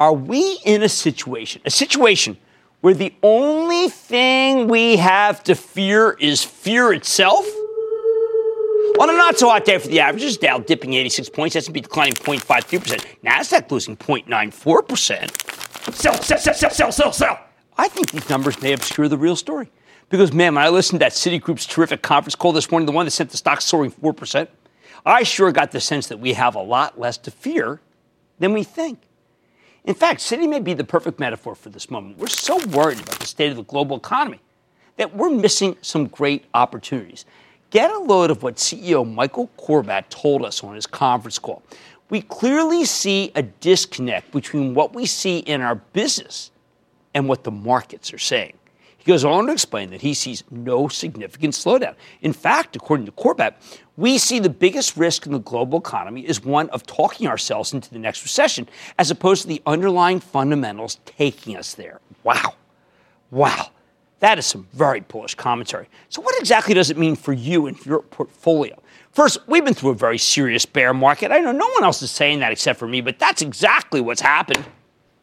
[0.00, 2.38] Are we in a situation, a situation
[2.80, 7.46] where the only thing we have to fear is fear itself?
[8.98, 12.14] On a not so hot day for the averages, Dow dipping 86 points, S&P declining
[12.14, 15.94] 0.53%, Nasdaq losing 0.94%.
[15.94, 17.38] Sell, sell, sell, sell, sell, sell, sell.
[17.76, 19.70] I think these numbers may obscure the real story.
[20.08, 23.04] Because, man, when I listened to that Citigroup's terrific conference call this morning, the one
[23.04, 24.48] that sent the stock soaring 4%,
[25.04, 27.82] I sure got the sense that we have a lot less to fear
[28.38, 28.98] than we think.
[29.84, 32.18] In fact, Citi may be the perfect metaphor for this moment.
[32.18, 34.40] We're so worried about the state of the global economy
[34.96, 37.24] that we're missing some great opportunities.
[37.70, 41.62] Get a load of what CEO Michael Corbat told us on his conference call.
[42.10, 46.50] We clearly see a disconnect between what we see in our business
[47.14, 48.54] and what the markets are saying.
[48.98, 51.94] He goes on to explain that he sees no significant slowdown.
[52.20, 53.54] In fact, according to Corbat,
[54.00, 57.90] we see the biggest risk in the global economy is one of talking ourselves into
[57.90, 58.66] the next recession,
[58.98, 62.00] as opposed to the underlying fundamentals taking us there.
[62.24, 62.54] Wow.
[63.30, 63.72] Wow.
[64.20, 65.86] That is some very bullish commentary.
[66.08, 68.78] So, what exactly does it mean for you and your portfolio?
[69.12, 71.30] First, we've been through a very serious bear market.
[71.30, 74.20] I know no one else is saying that except for me, but that's exactly what's
[74.20, 74.64] happened.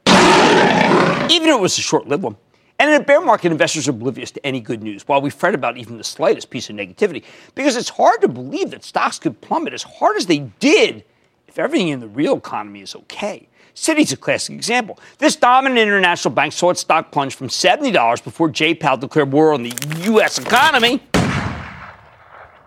[0.06, 2.38] Even if it was a short lived one.
[2.80, 5.56] And in a bear market, investors are oblivious to any good news, while we fret
[5.56, 7.24] about even the slightest piece of negativity,
[7.56, 11.04] because it's hard to believe that stocks could plummet as hard as they did
[11.48, 13.48] if everything in the real economy is okay.
[13.74, 15.00] Citi's a classic example.
[15.18, 19.54] This dominant international bank saw its stock plunge from $70 before Jay Powell declared war
[19.54, 19.74] on the
[20.06, 20.38] U.S.
[20.38, 21.02] economy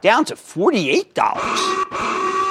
[0.01, 2.00] down to $48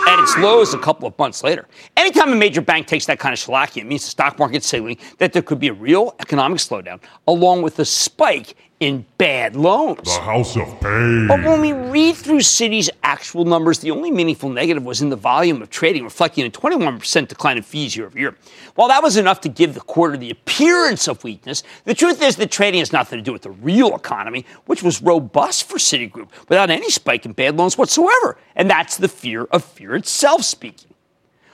[0.09, 1.67] at its lows a couple of months later.
[1.95, 4.97] Anytime a major bank takes that kind of shellacking, it means the stock market's signaling
[5.19, 10.03] that there could be a real economic slowdown, along with a spike in bad loans.
[10.03, 11.27] The House of Pain.
[11.27, 15.17] But when we read through Citi's actual numbers, the only meaningful negative was in the
[15.17, 18.35] volume of trading, reflecting a 21% decline in fees year over year.
[18.75, 22.37] While that was enough to give the quarter the appearance of weakness, the truth is
[22.37, 26.29] that trading has nothing to do with the real economy, which was robust for Citigroup
[26.47, 28.37] without any spike in bad loans whatsoever.
[28.55, 30.93] And that's the fear of fear itself speaking.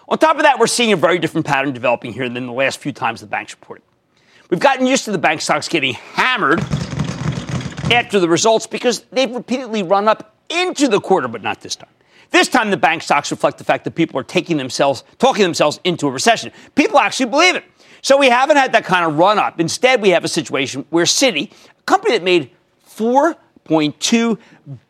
[0.07, 2.77] On top of that, we're seeing a very different pattern developing here than the last
[2.77, 3.83] few times the banks reported.
[4.51, 6.63] We've gotten used to the bank stocks getting hammered
[7.91, 11.89] after the results because they've repeatedly run up into the quarter, but not this time.
[12.31, 15.79] This time, the bank stocks reflect the fact that people are taking themselves, talking themselves
[15.83, 16.51] into a recession.
[16.73, 17.63] People actually believe it.
[18.01, 19.59] So we haven't had that kind of run up.
[19.59, 22.51] Instead, we have a situation where Citi, a company that made
[23.67, 24.37] 4.2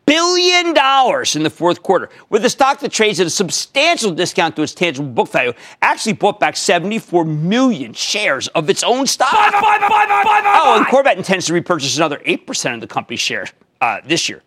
[0.04, 4.54] billion dollars in the fourth quarter, with a stock that trades at a substantial discount
[4.56, 9.32] to its tangible book value, actually bought back 74 million shares of its own stock.
[9.32, 13.52] Buy, buy, buy, oh, and Corbat intends to repurchase another 8% of the company's shares
[13.80, 14.42] uh, this year.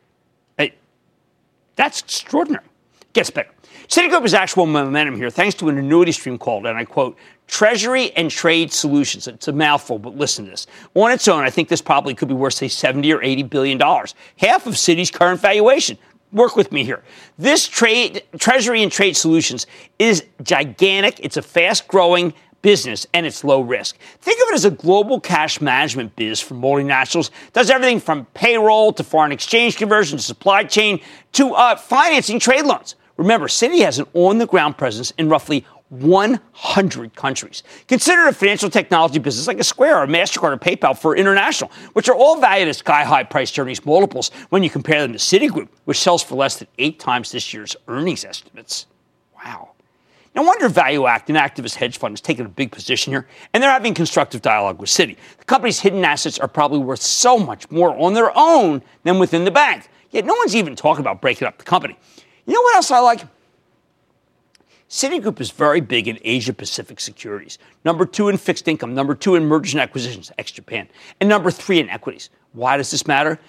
[0.57, 0.75] Hey,
[1.75, 2.65] that's extraordinary.
[3.13, 3.49] Gets better.
[3.89, 8.11] Citigroup has actual momentum here thanks to an annuity stream called, and I quote, Treasury
[8.11, 9.27] and Trade Solutions.
[9.27, 10.67] It's a mouthful, but listen to this.
[10.93, 13.77] On its own, I think this probably could be worth, say, 70 or 80 billion
[13.79, 15.97] dollars, half of Citi's current valuation.
[16.31, 17.01] Work with me here.
[17.39, 19.65] This trade, Treasury and Trade Solutions
[19.97, 21.19] is gigantic.
[21.23, 23.97] It's a fast growing business and it's low risk.
[24.21, 27.31] Think of it as a global cash management biz for multinationals.
[27.53, 30.99] Does everything from payroll to foreign exchange conversion to supply chain
[31.31, 32.93] to uh, financing trade loans.
[33.19, 37.63] Remember, Citi has an on the ground presence in roughly 100 countries.
[37.89, 42.07] Consider a financial technology business like a Square or MasterCard or PayPal for international, which
[42.07, 45.67] are all valued at sky high price earnings multiples when you compare them to Citigroup,
[45.83, 48.85] which sells for less than eight times this year's earnings estimates.
[49.43, 49.71] Wow.
[50.33, 53.69] No wonder ValueAct, an activist hedge fund, has taken a big position here, and they're
[53.69, 55.17] having constructive dialogue with Citi.
[55.39, 59.43] The company's hidden assets are probably worth so much more on their own than within
[59.43, 59.89] the bank.
[60.11, 61.97] Yet no one's even talking about breaking up the company.
[62.49, 63.21] You know what else I like?
[64.89, 67.59] Citigroup is very big in Asia Pacific securities.
[67.85, 71.51] Number two in fixed income, number two in mergers and acquisitions, ex Japan, and number
[71.51, 72.31] three in equities.
[72.53, 73.39] Why does this matter?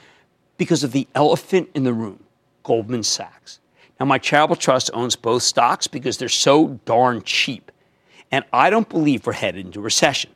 [0.58, 2.22] Because of the elephant in the room,
[2.62, 3.60] Goldman Sachs.
[3.98, 7.72] Now, my charitable trust owns both stocks because they're so darn cheap.
[8.30, 10.30] And I don't believe we're headed into recession.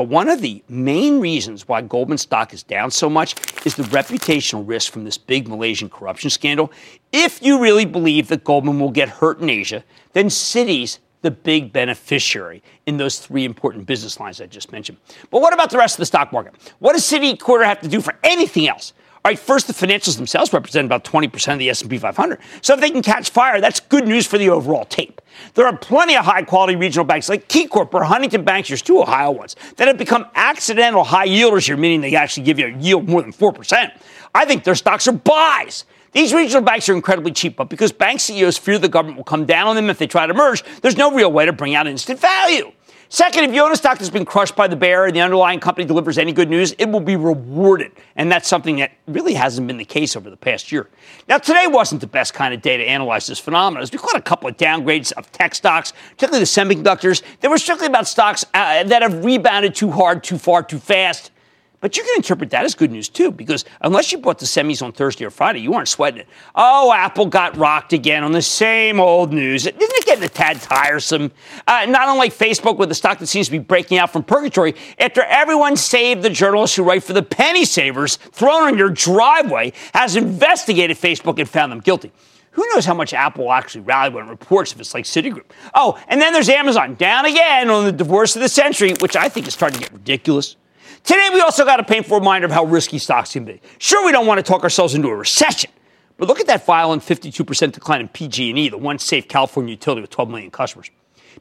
[0.00, 3.34] But one of the main reasons why Goldman stock is down so much
[3.66, 6.72] is the reputational risk from this big Malaysian corruption scandal.
[7.12, 11.70] If you really believe that Goldman will get hurt in Asia, then Citi's the big
[11.70, 14.96] beneficiary in those three important business lines I just mentioned.
[15.30, 16.54] But what about the rest of the stock market?
[16.78, 18.94] What does Citi quarter have to do for anything else?
[19.22, 22.38] All right, first, the financials themselves represent about 20% of the S&P 500.
[22.62, 25.20] So if they can catch fire, that's good news for the overall tape.
[25.54, 29.32] There are plenty of high-quality regional banks like KeyCorp or Huntington Banks, there's two Ohio
[29.32, 33.10] ones, that have become accidental high yielders here, meaning they actually give you a yield
[33.10, 33.92] more than 4%.
[34.34, 35.84] I think their stocks are buys.
[36.12, 39.44] These regional banks are incredibly cheap, but because bank CEOs fear the government will come
[39.44, 41.86] down on them if they try to merge, there's no real way to bring out
[41.86, 42.72] instant value.
[43.12, 45.58] Second, if you own a stock that's been crushed by the bear and the underlying
[45.58, 47.90] company delivers any good news, it will be rewarded.
[48.14, 50.88] And that's something that really hasn't been the case over the past year.
[51.26, 53.84] Now, today wasn't the best kind of day to analyze this phenomenon.
[53.92, 57.22] We caught a couple of downgrades of tech stocks, particularly the semiconductors.
[57.40, 61.32] They were strictly about stocks uh, that have rebounded too hard, too far, too fast.
[61.80, 64.82] But you can interpret that as good news too, because unless you bought the semis
[64.82, 66.28] on Thursday or Friday, you aren't sweating it.
[66.54, 69.66] Oh, Apple got rocked again on the same old news.
[69.66, 71.32] Isn't it getting a tad tiresome?
[71.66, 74.74] Uh, not unlike Facebook with a stock that seems to be breaking out from purgatory
[74.98, 79.72] after everyone saved the journalists who write for the penny savers thrown on your driveway
[79.94, 82.12] has investigated Facebook and found them guilty.
[82.52, 85.44] Who knows how much Apple will actually rally when it reports if it's like Citigroup?
[85.72, 89.30] Oh, and then there's Amazon down again on the divorce of the century, which I
[89.30, 90.56] think is starting to get ridiculous.
[91.04, 93.60] Today, we also got a painful reminder of how risky stocks can be.
[93.78, 95.70] Sure, we don't want to talk ourselves into a recession,
[96.18, 100.10] but look at that violent 52% decline in PG&E, the one safe California utility with
[100.10, 100.90] 12 million customers.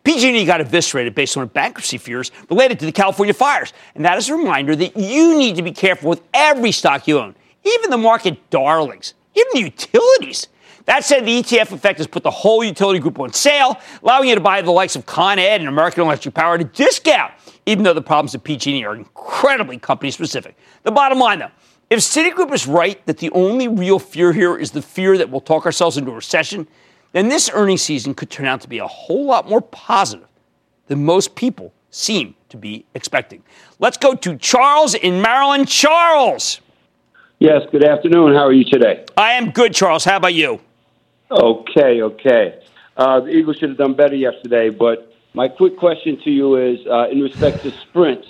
[0.03, 4.29] PG&E got eviscerated based on bankruptcy fears related to the California fires, and that is
[4.29, 7.35] a reminder that you need to be careful with every stock you own,
[7.65, 10.47] even the market darlings, even the utilities.
[10.85, 14.35] That said, the ETF effect has put the whole utility group on sale, allowing you
[14.35, 17.31] to buy the likes of Con Ed and American Electric Power at a discount
[17.69, 20.57] even though the problems at PG&E are incredibly company specific.
[20.81, 21.51] The bottom line, though,
[21.91, 25.39] if Citigroup is right that the only real fear here is the fear that we'll
[25.39, 26.67] talk ourselves into a recession,
[27.11, 30.27] then this earnings season could turn out to be a whole lot more positive
[30.87, 33.43] than most people seem to be expecting.
[33.77, 35.67] Let's go to Charles in Maryland.
[35.67, 36.61] Charles.
[37.37, 38.33] Yes, good afternoon.
[38.33, 39.05] How are you today?
[39.15, 40.03] I am good, Charles.
[40.05, 40.59] How about you?
[41.29, 42.63] Okay, okay.
[42.97, 45.08] Uh, the Eagles should have done better yesterday, but
[45.39, 48.25] my quick question to you is uh, in respect to Sprint.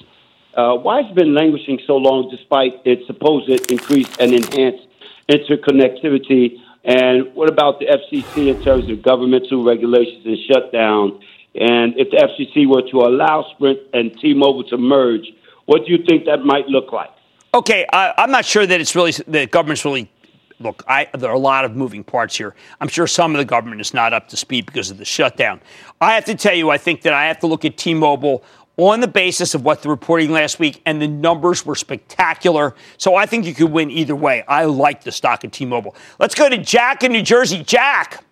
[0.54, 4.86] Uh, why has it been languishing so long despite its supposed increased and enhanced
[5.28, 6.58] interconnectivity?
[6.84, 11.20] And what about the FCC in terms of governmental regulations and shutdown?
[11.56, 15.26] And if the FCC were to allow Sprint and T-Mobile to merge,
[15.66, 17.10] what do you think that might look like?
[17.56, 20.12] Okay, I, I'm not sure that it's really the government's really
[20.60, 22.56] look, I, there are a lot of moving parts here.
[22.80, 25.62] I'm sure some of the government is not up to speed because of the shutdown.
[26.02, 28.44] I have to tell you, I think that I have to look at T Mobile
[28.78, 32.76] on the basis of what the reporting last week, and the numbers were spectacular.
[32.98, 34.44] So I think you could win either way.
[34.48, 35.96] I like the stock of T Mobile.
[36.18, 37.64] Let's go to Jack in New Jersey.
[37.64, 38.24] Jack.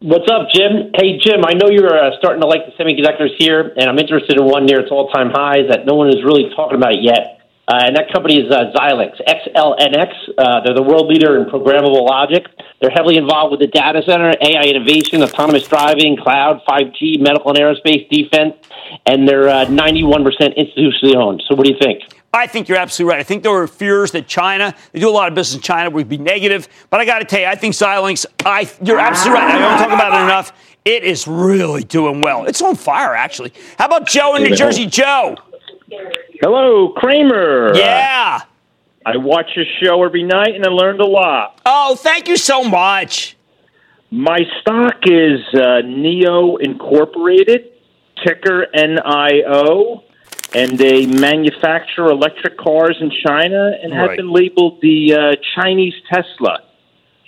[0.00, 0.90] What's up, Jim?
[0.96, 4.36] Hey, Jim, I know you're uh, starting to like the semiconductors here, and I'm interested
[4.36, 7.41] in one near its all time highs that no one is really talking about yet.
[7.72, 10.12] Uh, and that company is uh, Xilinx, XLNX.
[10.36, 12.44] Uh, they're the world leader in programmable logic.
[12.82, 17.58] They're heavily involved with the data center, AI innovation, autonomous driving, cloud, 5G, medical and
[17.58, 18.56] aerospace, defense,
[19.06, 20.20] and they're uh, 91%
[20.58, 21.42] institutionally owned.
[21.48, 22.02] So what do you think?
[22.34, 23.20] I think you're absolutely right.
[23.20, 25.88] I think there were fears that China, they do a lot of business in China,
[25.88, 26.68] would be negative.
[26.90, 29.54] But I got to tell you, I think Xilinx, I, you're absolutely right.
[29.54, 30.76] I don't talk about it enough.
[30.84, 32.44] It is really doing well.
[32.44, 33.54] It's on fire, actually.
[33.78, 34.84] How about Joe in New Jersey?
[34.84, 35.36] Joe.
[36.40, 37.72] Hello, Cramer.
[37.74, 38.40] Yeah.
[39.04, 41.60] I watch your show every night and I learned a lot.
[41.66, 43.36] Oh, thank you so much.
[44.10, 47.72] My stock is uh, NIO Incorporated,
[48.24, 50.02] ticker NIO,
[50.54, 56.60] and they manufacture electric cars in China and have been labeled the uh, Chinese Tesla.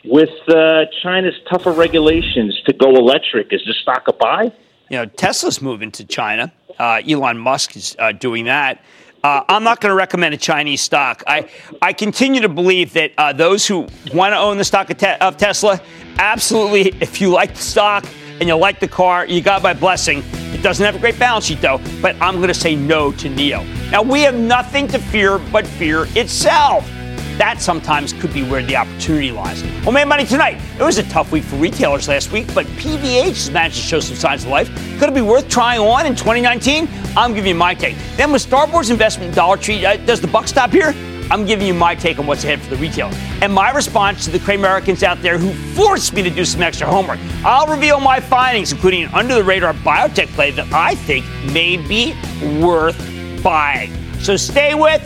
[0.05, 4.53] With uh, China's tougher regulations to go electric, is the stock a buy?
[4.95, 6.53] You know, Tesla's moving to China.
[6.79, 8.81] Uh, Elon Musk is uh, doing that.
[9.25, 11.25] Uh, I'm not going to recommend a Chinese stock.
[11.27, 11.51] I,
[11.83, 15.17] I continue to believe that uh, those who want to own the stock of, te-
[15.21, 15.81] of, Tesla,
[16.21, 18.07] absolutely, if you like the stock
[18.39, 20.23] and you like the car, you got my blessing.
[20.53, 23.29] It doesn't have a great balance sheet, though, but I'm going to say no to
[23.29, 23.67] NIO.
[23.91, 26.89] Now, we have nothing to fear but fear itself.
[27.39, 29.63] That sometimes could be where the opportunity lies.
[29.83, 30.61] Well, Mad Money tonight.
[30.79, 34.01] It was a tough week for retailers last week, but PVH has managed to show
[34.01, 34.69] some signs of life.
[34.99, 36.89] Could it be worth trying on in 2019?
[37.17, 37.97] I'm giving you my take.
[38.17, 40.95] Then with Starboard's investment in Dollar Tree, uh, does the buck stop here?
[41.31, 43.11] I'm giving you my take on what's ahead for the retailer
[43.41, 46.87] and my response to the Cramerican out there who forced me to do some extra
[46.87, 47.19] homework.
[47.45, 51.77] I'll reveal my findings, including an under the radar biotech play that I think may
[51.77, 52.15] be
[52.61, 52.99] worth
[53.43, 53.93] buying.
[54.21, 55.03] So stay with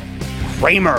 [0.58, 0.98] Cramer.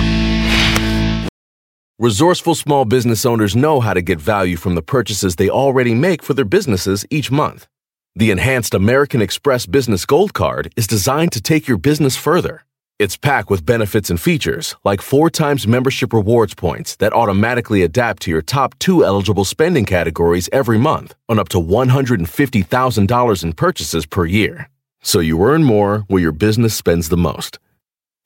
[2.01, 6.23] Resourceful small business owners know how to get value from the purchases they already make
[6.23, 7.67] for their businesses each month.
[8.15, 12.65] The enhanced American Express Business Gold Card is designed to take your business further.
[12.97, 18.23] It's packed with benefits and features like four times membership rewards points that automatically adapt
[18.23, 24.07] to your top two eligible spending categories every month on up to $150,000 in purchases
[24.07, 24.71] per year.
[25.03, 27.59] So you earn more where your business spends the most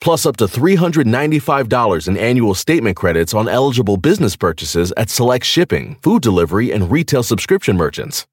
[0.00, 5.96] plus up to $395 in annual statement credits on eligible business purchases at select shipping,
[6.02, 8.26] food delivery, and retail subscription merchants.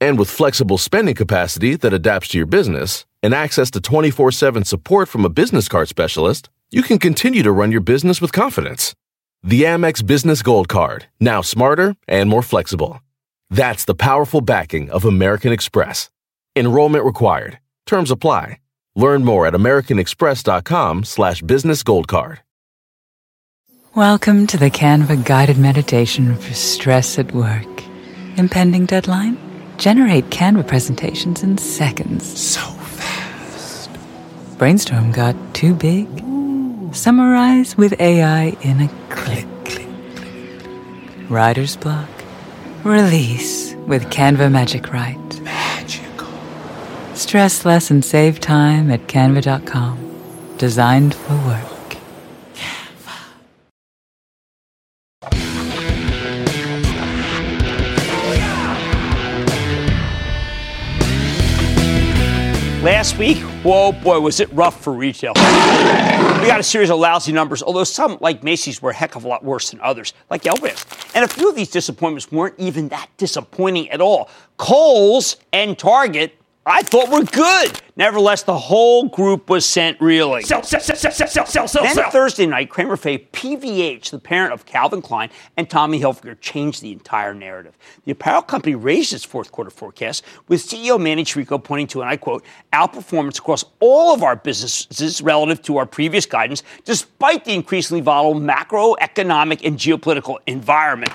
[0.00, 4.64] And with flexible spending capacity that adapts to your business and access to 24 7
[4.64, 8.94] support from a business card specialist, you can continue to run your business with confidence.
[9.42, 13.00] The Amex Business Gold Card, now smarter and more flexible.
[13.48, 16.10] That's the powerful backing of American Express.
[16.56, 17.58] Enrollment required.
[17.86, 18.58] Terms apply.
[18.96, 22.40] Learn more at americanexpress.com slash business gold card.
[23.94, 27.66] Welcome to the Canva guided meditation for stress at work.
[28.36, 29.36] Impending deadline?
[29.76, 32.24] Generate Canva presentations in seconds.
[32.38, 33.90] So fast.
[34.56, 36.08] Brainstorm got too big?
[36.22, 36.90] Ooh.
[36.94, 39.46] Summarize with AI in a click.
[39.64, 41.30] click, click.
[41.30, 42.08] Writer's block?
[42.82, 45.26] Release with Canva Magic Write.
[47.16, 50.54] Stress less and save time at canva.com.
[50.58, 51.76] Designed for work.
[62.82, 65.32] Last week, whoa boy, was it rough for retail.
[65.34, 69.24] We got a series of lousy numbers, although some, like Macy's, were a heck of
[69.24, 70.84] a lot worse than others, like Elvis.
[71.14, 74.28] And a few of these disappointments weren't even that disappointing at all.
[74.58, 76.35] Kohl's and Target
[76.68, 77.80] I thought we're good.
[77.94, 80.44] Nevertheless, the whole group was sent reeling.
[80.44, 82.10] Sell, sell, sell, sell, sell, sell, sell, then sell.
[82.10, 86.90] Thursday night, Cramer Fay, PVH, the parent of Calvin Klein and Tommy Hilfiger, changed the
[86.90, 87.78] entire narrative.
[88.04, 92.10] The apparel company raised its fourth quarter forecast, with CEO Manny Chirico pointing to, and
[92.10, 97.54] I quote, outperformance across all of our businesses relative to our previous guidance, despite the
[97.54, 101.12] increasingly volatile macroeconomic and geopolitical environment.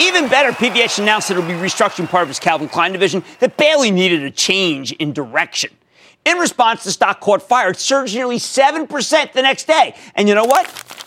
[0.00, 3.22] Even better, PVH announced that it will be restructuring part of its Calvin Klein division
[3.38, 5.70] that barely needed a change in direction.
[6.24, 7.70] In response, the stock caught fire.
[7.70, 9.94] It surged nearly 7% the next day.
[10.14, 10.66] And you know what?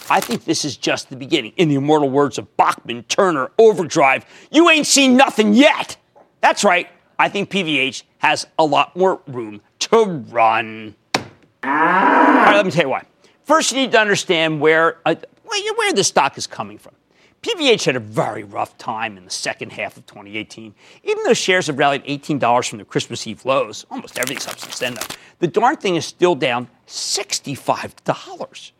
[0.10, 1.53] I think this is just the beginning.
[1.58, 5.98] In the immortal words of Bachman, Turner, Overdrive, you ain't seen nothing yet.
[6.39, 6.88] That's right.
[7.20, 10.96] I think PVH has a lot more room to run.
[11.15, 11.24] All
[11.63, 13.03] right, let me tell you why.
[13.44, 16.94] First, you need to understand where, uh, where the stock is coming from.
[17.41, 20.74] PVH had a very rough time in the second half of 2018.
[21.03, 24.79] Even though shares have rallied $18 from the Christmas Eve lows, almost everything's up since
[24.79, 28.72] then, though, the darn thing is still down $65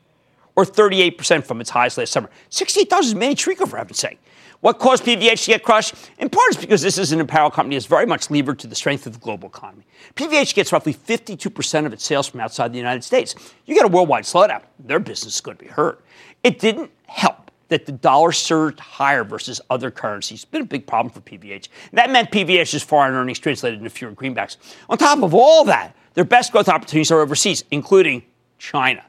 [0.56, 2.30] or 38% from its highs last summer.
[2.50, 4.20] $68 is Manny Chirico, for heaven's sake.
[4.62, 5.94] What caused PVH to get crushed?
[6.18, 8.74] In part, is because this is an apparel company that's very much levered to the
[8.74, 9.86] strength of the global economy.
[10.16, 13.36] PVH gets roughly 52% of its sales from outside the United States.
[13.68, 16.04] You get a worldwide slowdown, their business is going to be hurt.
[16.44, 20.44] It didn't help that the dollar surged higher versus other currencies.
[20.44, 21.68] It's been a big problem for PVH.
[21.94, 24.58] That meant PVH's foreign earnings translated into fewer greenbacks.
[24.90, 28.24] On top of all that, their best growth opportunities are overseas, including
[28.58, 29.04] China.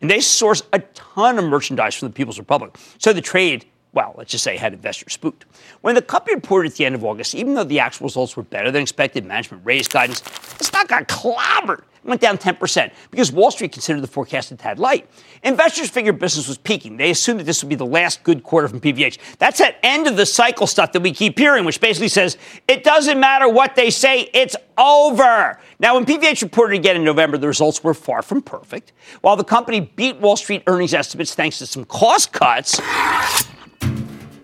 [0.00, 2.76] And they source a ton of merchandise from the People's Republic.
[2.98, 5.46] So the trade, well, let's just say had investors spooked.
[5.80, 8.42] When the company reported at the end of August, even though the actual results were
[8.42, 11.82] better than expected, management raised guidance, the stock got clobbered.
[12.06, 15.08] Went down 10% because Wall Street considered the forecast a tad light.
[15.42, 16.96] Investors figured business was peaking.
[16.96, 19.18] They assumed that this would be the last good quarter from PVH.
[19.38, 22.84] That's that end of the cycle stuff that we keep hearing, which basically says it
[22.84, 25.58] doesn't matter what they say, it's over.
[25.78, 28.92] Now, when PVH reported again in November, the results were far from perfect.
[29.20, 32.80] While the company beat Wall Street earnings estimates thanks to some cost cuts,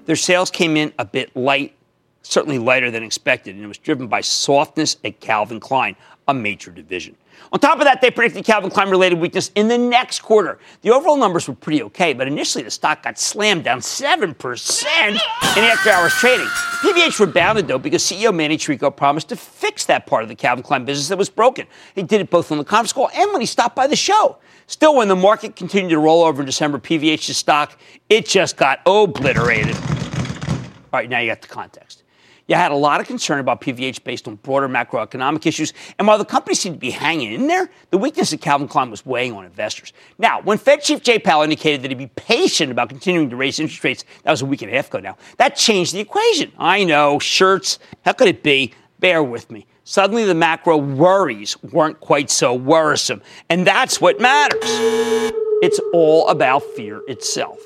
[0.06, 1.74] their sales came in a bit light,
[2.22, 5.96] certainly lighter than expected, and it was driven by softness at Calvin Klein,
[6.28, 7.16] a major division.
[7.50, 10.58] On top of that, they predicted Calvin Klein related weakness in the next quarter.
[10.82, 15.16] The overall numbers were pretty okay, but initially the stock got slammed down 7% in
[15.16, 16.46] after hours trading.
[16.46, 20.62] PVH rebounded though because CEO Manny Chirico promised to fix that part of the Calvin
[20.62, 21.66] Klein business that was broken.
[21.94, 24.38] He did it both on the conference call and when he stopped by the show.
[24.66, 28.80] Still, when the market continued to roll over in December, PVH's stock, it just got
[28.86, 29.76] obliterated.
[29.76, 32.02] All right, now you got the context.
[32.48, 35.72] You had a lot of concern about PVH based on broader macroeconomic issues.
[35.98, 38.90] And while the company seemed to be hanging in there, the weakness of Calvin Klein
[38.90, 39.92] was weighing on investors.
[40.18, 43.60] Now, when Fed Chief Jay Powell indicated that he'd be patient about continuing to raise
[43.60, 46.52] interest rates, that was a week and a half ago now, that changed the equation.
[46.58, 48.74] I know, shirts, how could it be?
[48.98, 49.66] Bear with me.
[49.84, 53.20] Suddenly, the macro worries weren't quite so worrisome.
[53.48, 54.60] And that's what matters.
[54.64, 57.58] It's all about fear itself.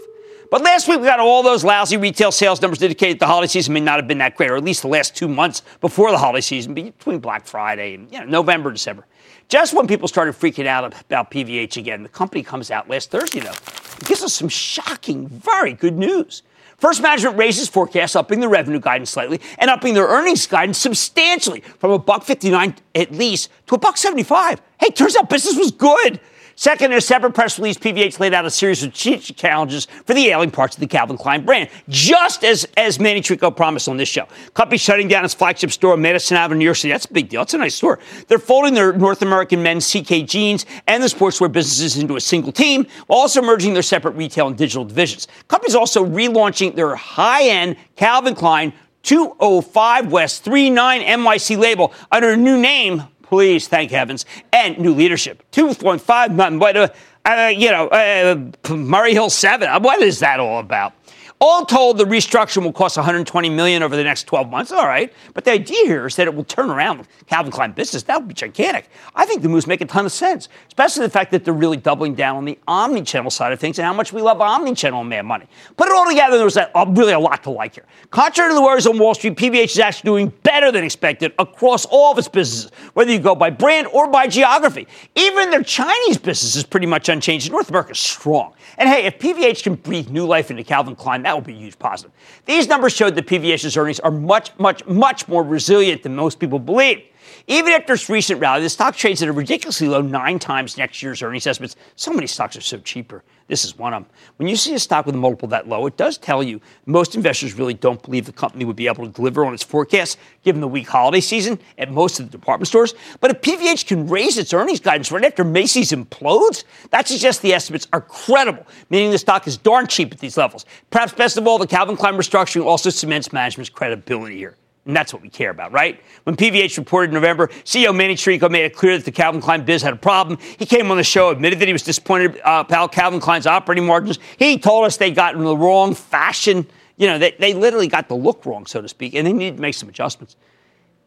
[0.50, 3.48] But last week we got all those lousy retail sales numbers that indicated the holiday
[3.48, 6.10] season may not have been that great, or at least the last two months before
[6.10, 9.06] the holiday season, between Black Friday and you know, November, December.
[9.48, 13.40] Just when people started freaking out about PVH again, the company comes out last Thursday,
[13.40, 13.50] though.
[13.50, 16.42] It gives us some shocking, very good news.
[16.78, 21.60] First Management raises forecasts, upping the revenue guidance slightly and upping their earnings guidance substantially
[21.60, 24.60] from a buck 59 at least to a buck 75.
[24.78, 26.20] Hey, turns out business was good.
[26.58, 30.28] Second, in a separate press release, PVH laid out a series of challenges for the
[30.28, 34.08] ailing parts of the Calvin Klein brand, just as, as Manny Chirico promised on this
[34.08, 34.26] show.
[34.54, 36.92] Company shutting down its flagship store on Madison Avenue, New York City.
[36.92, 37.42] That's a big deal.
[37.42, 37.98] It's a nice store.
[38.28, 42.52] They're folding their North American men's CK jeans and the sportswear businesses into a single
[42.52, 45.28] team, while also merging their separate retail and digital divisions.
[45.48, 52.58] Company's also relaunching their high-end Calvin Klein 205 West 39 NYC label under a new
[52.58, 55.42] name please, thank heavens, and new leadership.
[55.52, 56.88] 2.5, nothing but, uh,
[57.24, 59.82] uh, you know, uh, Murray Hill 7.
[59.82, 60.92] What is that all about?
[61.38, 64.72] All told, the restructuring will cost 120 million over the next 12 months.
[64.72, 68.02] All right, but the idea here is that it will turn around Calvin Klein business.
[68.04, 68.88] That would be gigantic.
[69.14, 71.76] I think the moves make a ton of sense, especially the fact that they're really
[71.76, 75.10] doubling down on the omni-channel side of things and how much we love omni-channel and
[75.10, 75.46] Mad Money.
[75.76, 76.58] Put it all together, there was
[76.96, 77.84] really a lot to like here.
[78.10, 81.84] Contrary to the worries on Wall Street, PVH is actually doing better than expected across
[81.84, 84.88] all of its businesses, whether you go by brand or by geography.
[85.14, 87.50] Even their Chinese business is pretty much unchanged.
[87.50, 88.54] North America is strong.
[88.78, 91.56] And hey, if PVH can breathe new life into Calvin Klein, that will be a
[91.56, 92.12] huge positive.
[92.44, 96.60] These numbers showed that PVH's earnings are much, much, much more resilient than most people
[96.60, 97.02] believe.
[97.48, 101.00] Even after its recent rally, the stock trades at a ridiculously low nine times next
[101.00, 101.76] year's earnings estimates.
[101.94, 103.22] So many stocks are so cheaper.
[103.46, 104.12] This is one of them.
[104.36, 107.14] When you see a stock with a multiple that low, it does tell you most
[107.14, 110.60] investors really don't believe the company would be able to deliver on its forecast given
[110.60, 112.94] the weak holiday season at most of the department stores.
[113.20, 117.54] But if PVH can raise its earnings guidance right after Macy's implodes, that suggests the
[117.54, 120.66] estimates are credible, meaning the stock is darn cheap at these levels.
[120.90, 124.56] Perhaps best of all, the Calvin Klein restructuring also cements management's credibility here.
[124.86, 126.00] And that's what we care about, right?
[126.22, 129.64] When PVH reported in November, CEO Manny Chirico made it clear that the Calvin Klein
[129.64, 130.38] biz had a problem.
[130.58, 133.84] He came on the show, admitted that he was disappointed uh, about Calvin Klein's operating
[133.84, 134.20] margins.
[134.38, 136.68] He told us they got in the wrong fashion.
[136.96, 139.56] You know, they, they literally got the look wrong, so to speak, and they needed
[139.56, 140.36] to make some adjustments.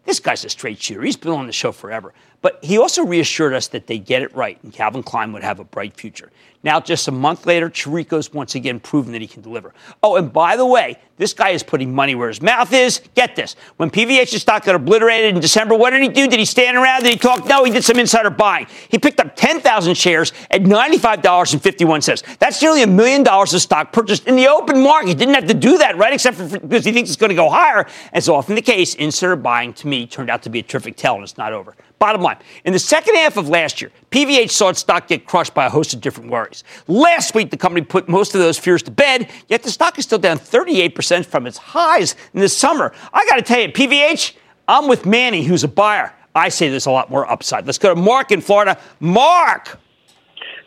[0.03, 1.01] This guy's a straight shooter.
[1.01, 2.13] He's been on the show forever.
[2.41, 5.59] But he also reassured us that they get it right and Calvin Klein would have
[5.59, 6.31] a bright future.
[6.61, 9.73] Now, just a month later, Chirico's once again proven that he can deliver.
[10.03, 13.01] Oh, and by the way, this guy is putting money where his mouth is.
[13.15, 13.55] Get this.
[13.77, 16.27] When PVH's stock got obliterated in December, what did he do?
[16.27, 17.03] Did he stand around?
[17.03, 17.45] Did he talk?
[17.45, 18.67] No, he did some insider buying.
[18.89, 22.37] He picked up 10,000 shares at $95.51.
[22.39, 25.07] That's nearly a million dollars of stock purchased in the open market.
[25.07, 26.11] He didn't have to do that, right?
[26.11, 27.87] Except for because he thinks it's going to go higher.
[28.11, 31.15] As often the case, insider buying to me turned out to be a terrific tell,
[31.15, 31.73] and it's not over.
[31.99, 35.53] Bottom line, in the second half of last year, PVH saw its stock get crushed
[35.53, 36.63] by a host of different worries.
[36.87, 40.05] Last week, the company put most of those fears to bed, yet the stock is
[40.05, 42.93] still down 38% from its highs in the summer.
[43.13, 44.33] I got to tell you, PVH,
[44.69, 46.13] I'm with Manny, who's a buyer.
[46.33, 47.65] I say there's a lot more upside.
[47.65, 48.79] Let's go to Mark in Florida.
[49.01, 49.77] Mark!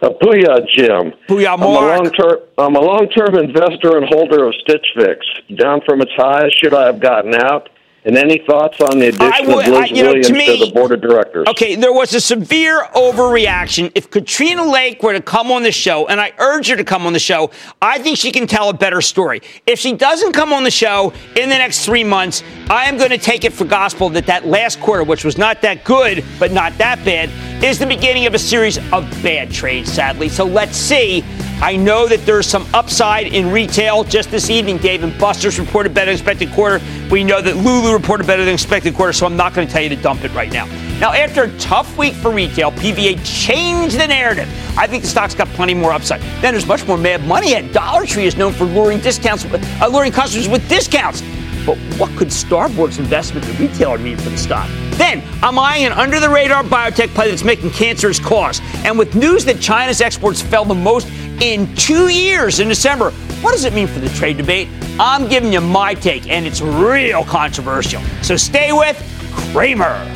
[0.03, 1.15] Uh, booyah, Jim.
[1.29, 1.61] Booyah, Mark.
[1.61, 5.25] I'm a long-term, I'm a long-term investor and holder of Stitch Fix.
[5.57, 7.71] Down from its highs, should I have gotten out?
[8.05, 10.67] And any thoughts on the addition would, of Liz I, Williams know, to, me, to,
[10.67, 11.47] the board of directors?
[11.49, 13.93] Okay, there was a severe overreaction.
[13.95, 17.07] If Katrina Lake were to come on the show, and I urge her to come
[17.07, 19.41] on the show, I think she can tell a better story.
[19.67, 23.11] If she doesn't come on the show in the next three months, I am going
[23.11, 26.51] to take it for gospel that that last quarter, which was not that good, but
[26.51, 27.31] not that bad,
[27.63, 30.29] is the beginning of a series of bad trades, sadly.
[30.29, 31.23] So let's see.
[31.61, 34.03] I know that there's some upside in retail.
[34.03, 36.85] Just this evening, Dave and Buster's reported better than expected quarter.
[37.09, 39.81] We know that Lulu reported better than expected quarter, so I'm not going to tell
[39.81, 40.67] you to dump it right now.
[40.99, 44.49] Now, after a tough week for retail, PVH changed the narrative.
[44.77, 46.21] I think the stock's got plenty more upside.
[46.43, 49.89] Then there's much more mad money at Dollar Tree is known for luring discounts, uh,
[49.89, 51.23] luring customers with discounts.
[51.65, 54.69] But what could Starboard's investment in retailer mean for the stock?
[54.93, 58.61] Then I'm eyeing an under the radar biotech play that's making cancerous cause.
[58.85, 61.09] And with news that China's exports fell the most
[61.41, 63.11] in two years in December,
[63.43, 64.69] what does it mean for the trade debate?
[64.99, 68.03] I'm giving you my take, and it's real controversial.
[68.23, 68.97] So stay with
[69.33, 70.09] Cramer.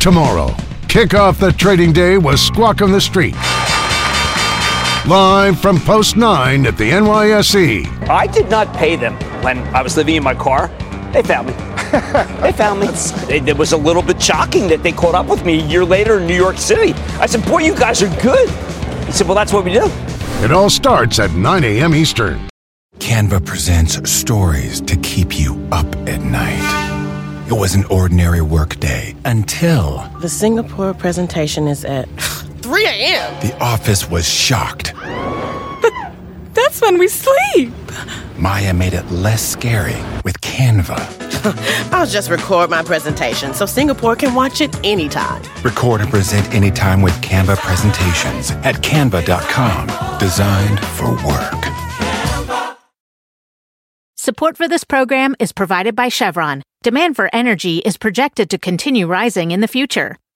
[0.00, 0.54] Tomorrow,
[0.88, 3.34] kick off the trading day with Squawk on the Street
[5.06, 8.08] Live from Post 9 at the NYSE.
[8.08, 9.12] I did not pay them
[9.42, 10.68] when I was living in my car.
[11.12, 11.52] They found me.
[12.40, 12.86] they found me.
[13.28, 15.84] It, it, was a little bit shocking that they caught up with me a year
[15.84, 16.94] later in New York City.
[17.20, 18.48] I said, Boy, you guys are good.
[19.04, 19.84] He said, Well, that's what we do.
[20.42, 21.94] It all starts at 9 a.m.
[21.94, 22.48] Eastern.
[22.98, 27.46] Canva presents stories to keep you up at night.
[27.48, 30.08] It was an ordinary workday until.
[30.22, 32.08] The Singapore presentation is at
[32.64, 33.46] 3 a.m.
[33.46, 34.94] The office was shocked.
[34.94, 35.92] But
[36.54, 37.74] that's when we sleep.
[38.38, 40.96] Maya made it less scary with Canva.
[41.92, 45.42] I'll just record my presentation so Singapore can watch it anytime.
[45.62, 50.18] Record and present anytime with Canva presentations at canva.com.
[50.18, 52.74] Designed for work.
[54.16, 56.62] Support for this program is provided by Chevron.
[56.82, 60.16] Demand for energy is projected to continue rising in the future.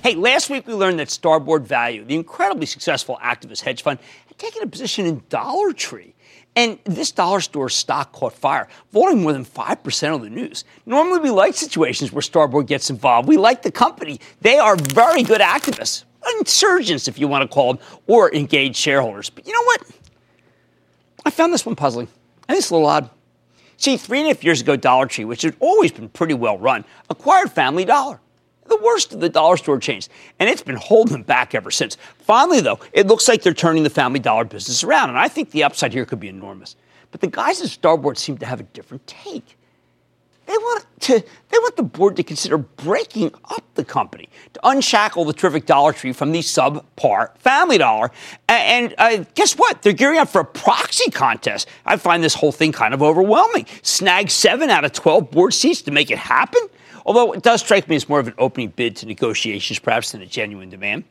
[0.00, 4.38] Hey, last week we learned that Starboard Value, the incredibly successful activist hedge fund, had
[4.38, 6.14] taken a position in Dollar Tree.
[6.54, 10.64] And this dollar store stock caught fire, voting more than 5% of the news.
[10.86, 13.28] Normally, we like situations where Starboard gets involved.
[13.28, 14.20] We like the company.
[14.40, 16.04] They are very good activists,
[16.38, 19.30] insurgents, if you want to call them, or engaged shareholders.
[19.30, 19.82] But you know what?
[21.24, 22.08] I found this one puzzling.
[22.48, 23.10] I think it's a little odd.
[23.76, 26.58] See, three and a half years ago, Dollar Tree, which had always been pretty well
[26.58, 28.20] run, acquired Family Dollar
[28.68, 30.08] the worst of the dollar store chains.
[30.38, 31.96] And it's been holding them back ever since.
[32.18, 35.10] Finally, though, it looks like they're turning the family dollar business around.
[35.10, 36.76] And I think the upside here could be enormous.
[37.10, 39.56] But the guys at Starboard seem to have a different take.
[40.46, 45.26] They want to they want the board to consider breaking up the company to unshackle
[45.26, 48.10] the terrific Dollar Tree from the subpar Family Dollar.
[48.48, 49.82] And, uh, guess what?
[49.82, 51.68] They're gearing up for a proxy contest.
[51.84, 53.66] I find this whole thing kind of overwhelming.
[53.82, 56.62] Snag seven out of twelve board seats to make it happen.
[57.08, 60.20] Although it does strike me as more of an opening bid to negotiations, perhaps, than
[60.20, 61.04] a genuine demand.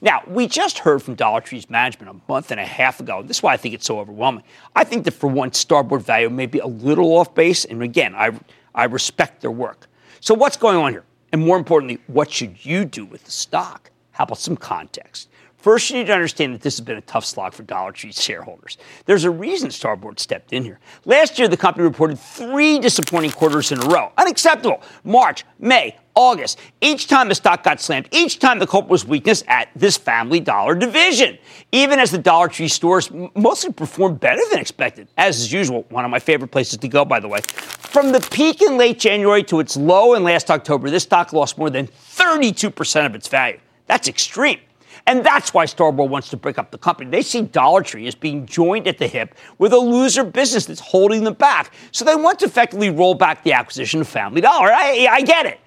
[0.00, 3.24] Now, we just heard from Dollar Tree's management a month and a half ago.
[3.24, 4.44] This is why I think it's so overwhelming.
[4.76, 7.64] I think that for one, Starboard value may be a little off base.
[7.64, 8.38] And again, I,
[8.72, 9.88] I respect their work.
[10.20, 11.02] So, what's going on here?
[11.32, 13.90] And more importantly, what should you do with the stock?
[14.12, 15.28] How about some context?
[15.62, 18.10] First, you need to understand that this has been a tough slog for Dollar Tree
[18.10, 18.78] shareholders.
[19.06, 20.80] There's a reason Starboard stepped in here.
[21.04, 24.10] Last year, the company reported three disappointing quarters in a row.
[24.18, 24.82] Unacceptable.
[25.04, 26.58] March, May, August.
[26.80, 30.40] Each time the stock got slammed, each time the culprit was weakness at this family
[30.40, 31.38] dollar division.
[31.70, 36.04] Even as the Dollar Tree stores mostly performed better than expected, as is usual, one
[36.04, 37.38] of my favorite places to go, by the way.
[37.40, 41.56] From the peak in late January to its low in last October, this stock lost
[41.56, 43.60] more than 32% of its value.
[43.86, 44.58] That's extreme.
[45.06, 47.10] And that's why Starboard wants to break up the company.
[47.10, 50.80] They see Dollar Tree as being joined at the hip with a loser business that's
[50.80, 51.72] holding them back.
[51.90, 54.72] So they want to effectively roll back the acquisition of Family Dollar.
[54.72, 55.60] I, I get it.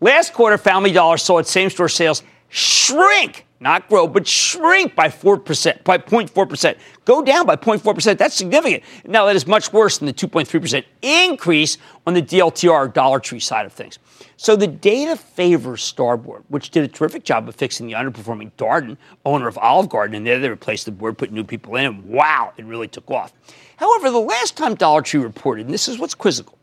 [0.00, 5.08] Last quarter, Family Dollar saw its same store sales shrink not grow, but shrink by
[5.08, 6.76] 4%, by 0.4%.
[7.04, 8.16] Go down by 0.4%.
[8.16, 8.84] That's significant.
[9.04, 13.66] Now, that is much worse than the 2.3% increase on the DLTR Dollar Tree side
[13.66, 13.98] of things.
[14.36, 18.96] So the data favors Starboard, which did a terrific job of fixing the underperforming Darden,
[19.24, 22.04] owner of Olive Garden, and there they replaced the board, put new people in, and
[22.04, 23.32] wow, it really took off.
[23.76, 26.58] However, the last time Dollar Tree reported, and this is what's quizzical,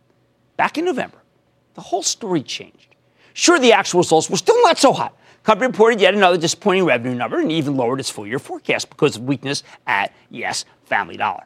[0.58, 1.18] back in November,
[1.74, 2.96] the whole story changed.
[3.34, 5.16] Sure, the actual results were still not so hot
[5.46, 9.16] Company reported yet another disappointing revenue number and even lowered its full year forecast because
[9.16, 11.44] of weakness at, yes, Family Dollar.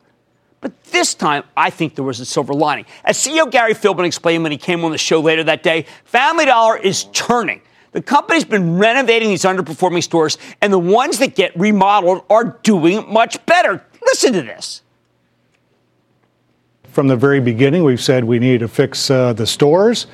[0.62, 2.86] But this time, I think there was a silver lining.
[3.06, 6.45] As CEO Gary Philbin explained when he came on the show later that day, Family
[6.45, 7.62] Dollar is turning.
[7.91, 13.12] The company's been renovating these underperforming stores, and the ones that get remodeled are doing
[13.12, 13.84] much better.
[14.06, 14.82] Listen to this.
[16.84, 20.08] From the very beginning, we've said we need to fix uh, the stores.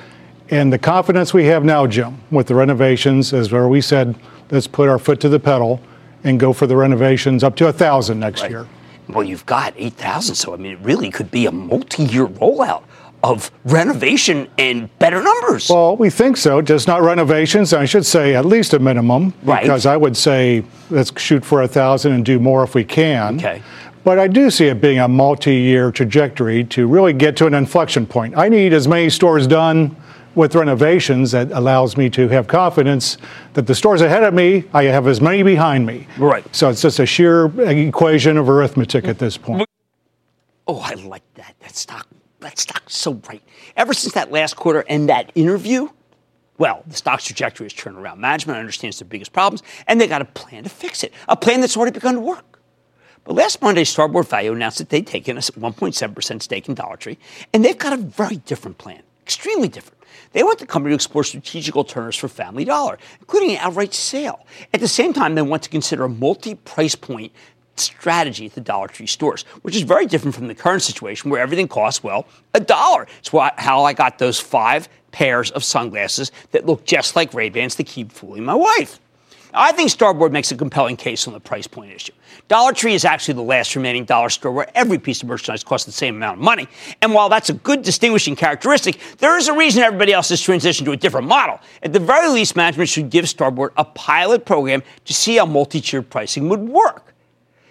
[0.50, 4.14] And the confidence we have now, Jim, with the renovations, is where we said,
[4.50, 5.80] let's put our foot to the pedal
[6.22, 8.50] and go for the renovations up to a 1,000 next right.
[8.50, 8.68] year.
[9.08, 12.82] Well, you've got 8,000, so I mean, it really could be a multi year rollout
[13.22, 15.68] of renovation and better numbers.
[15.68, 17.72] Well, we think so, just not renovations.
[17.72, 19.62] I should say at least a minimum, right.
[19.62, 23.36] because I would say let's shoot for a thousand and do more if we can.
[23.36, 23.62] Okay.
[24.04, 28.06] But I do see it being a multi-year trajectory to really get to an inflection
[28.06, 28.36] point.
[28.36, 29.96] I need as many stores done
[30.36, 33.16] with renovations that allows me to have confidence
[33.54, 36.06] that the stores ahead of me, I have as many behind me.
[36.18, 36.44] Right.
[36.54, 39.68] So it's just a sheer equation of arithmetic at this point.
[40.68, 41.54] Oh, I like that.
[41.60, 42.06] That stock,
[42.40, 43.42] that stock's so bright.
[43.76, 45.88] Ever since that last quarter and that interview,
[46.58, 48.20] well, the stock's trajectory has turned around.
[48.20, 51.14] Management understands their biggest problems, and they got a plan to fix it.
[51.28, 52.60] A plan that's already begun to work.
[53.24, 57.18] But last Monday, Starboard Value announced that they'd taken a 1.7% stake in Dollar Tree,
[57.52, 59.95] and they've got a very different plan, extremely different.
[60.36, 64.44] They want the company to explore strategic alternatives for Family Dollar, including an outright sale.
[64.74, 67.32] At the same time, they want to consider a multi price point
[67.76, 71.40] strategy at the Dollar Tree stores, which is very different from the current situation where
[71.40, 73.06] everything costs, well, a dollar.
[73.18, 77.74] It's why, how I got those five pairs of sunglasses that look just like Ray-Bans
[77.76, 79.00] to keep fooling my wife.
[79.54, 82.12] I think Starboard makes a compelling case on the price point issue.
[82.48, 85.84] Dollar Tree is actually the last remaining dollar store where every piece of merchandise costs
[85.84, 86.68] the same amount of money.
[87.02, 90.84] And while that's a good distinguishing characteristic, there is a reason everybody else has transitioned
[90.84, 91.58] to a different model.
[91.82, 96.08] At the very least, management should give Starboard a pilot program to see how multi-tiered
[96.08, 97.14] pricing would work.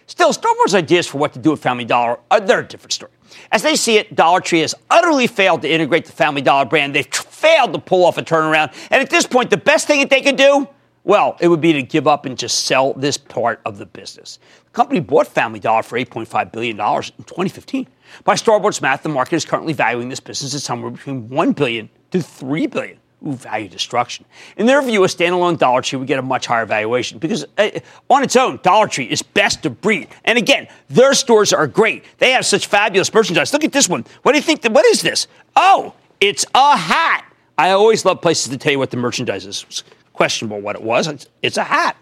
[0.07, 3.11] Still, Starboard's ideas for what to do with Family Dollar are they're a different story.
[3.51, 6.93] As they see it, Dollar Tree has utterly failed to integrate the Family Dollar brand.
[6.93, 8.73] They've failed to pull off a turnaround.
[8.91, 10.67] And at this point, the best thing that they could do
[11.05, 14.39] well, it would be to give up and just sell this part of the business.
[14.65, 17.87] The company bought Family Dollar for $8.5 billion in 2015.
[18.23, 21.89] By Starboard's math, the market is currently valuing this business at somewhere between $1 billion
[22.09, 22.97] to $3 billion.
[23.25, 24.25] Ooh, value destruction.
[24.57, 27.69] In their view, a standalone Dollar Tree would get a much higher valuation because uh,
[28.09, 30.09] on its own, Dollar Tree is best of breed.
[30.25, 32.03] And again, their stores are great.
[32.17, 33.53] They have such fabulous merchandise.
[33.53, 34.05] Look at this one.
[34.23, 34.61] What do you think?
[34.61, 35.27] That, what is this?
[35.55, 37.25] Oh, it's a hat.
[37.57, 39.83] I always love places to tell you what the merchandise is
[40.15, 41.07] questionable what it was.
[41.07, 41.97] It's, it's a hat.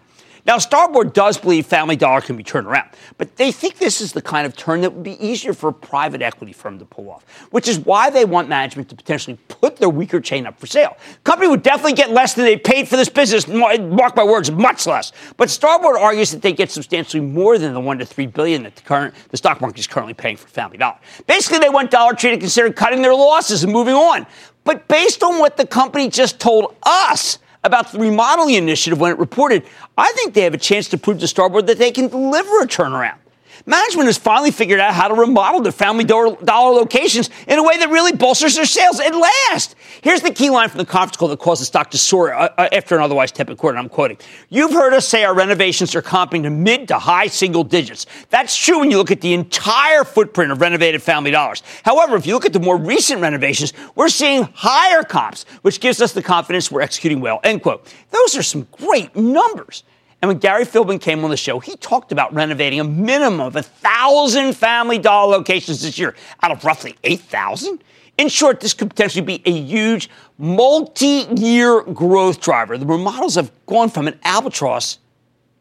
[0.46, 4.12] Now, Starboard does believe Family Dollar can be turned around, but they think this is
[4.12, 7.10] the kind of turn that would be easier for a private equity firm to pull
[7.10, 10.66] off, which is why they want management to potentially put their weaker chain up for
[10.66, 10.98] sale.
[11.24, 14.86] Company would definitely get less than they paid for this business, mark my words, much
[14.86, 15.12] less.
[15.38, 18.76] But Starboard argues that they get substantially more than the one to three billion that
[18.76, 20.98] the current the stock market is currently paying for Family Dollar.
[21.26, 24.26] Basically, they want Dollar Tree to consider cutting their losses and moving on.
[24.64, 29.18] But based on what the company just told us, about the remodeling initiative when it
[29.18, 29.64] reported,
[29.98, 32.66] I think they have a chance to prove to Starboard that they can deliver a
[32.66, 33.18] turnaround.
[33.66, 37.78] Management has finally figured out how to remodel their family dollar locations in a way
[37.78, 39.74] that really bolsters their sales at last.
[40.02, 42.48] Here's the key line from the conference call that caused the stock to soar uh,
[42.58, 43.78] uh, after an otherwise tepid quarter.
[43.78, 44.18] I'm quoting.
[44.48, 48.06] You've heard us say our renovations are comping to mid to high single digits.
[48.30, 51.62] That's true when you look at the entire footprint of renovated family dollars.
[51.84, 56.00] However, if you look at the more recent renovations, we're seeing higher comps, which gives
[56.02, 57.40] us the confidence we're executing well.
[57.44, 57.92] End quote.
[58.10, 59.84] Those are some great numbers.
[60.24, 63.56] And when Gary Philbin came on the show, he talked about renovating a minimum of
[63.56, 67.84] a thousand family dollar locations this year out of roughly 8,000.
[68.16, 70.08] In short, this could potentially be a huge
[70.38, 72.78] multi year growth driver.
[72.78, 74.98] The remodels have gone from an albatross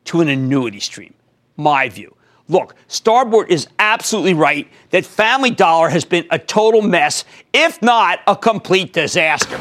[0.05, 1.13] to an annuity stream.
[1.57, 2.15] My view.
[2.47, 8.21] Look, Starboard is absolutely right that Family Dollar has been a total mess, if not
[8.27, 9.57] a complete disaster.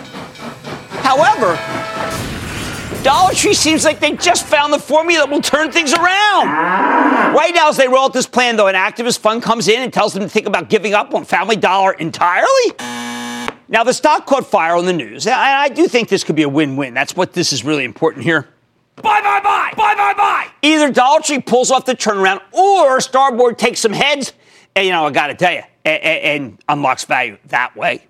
[1.03, 1.57] However,
[3.03, 6.47] Dollar Tree seems like they just found the formula that will turn things around.
[7.35, 9.93] Right now, as they roll out this plan, though, an activist fund comes in and
[9.93, 12.47] tells them to think about giving up on Family Dollar entirely.
[13.69, 16.43] Now, the stock caught fire on the news, and I do think this could be
[16.45, 16.95] a win win.
[16.95, 18.49] That's what this is really important here.
[18.97, 20.49] Buy, buy, buy, buy, buy, buy.
[20.63, 24.33] Either Dollar Tree pulls off the turnaround or Starboard takes some heads,
[24.77, 28.07] and, you know, I got to tell you, and, and unlocks value that way.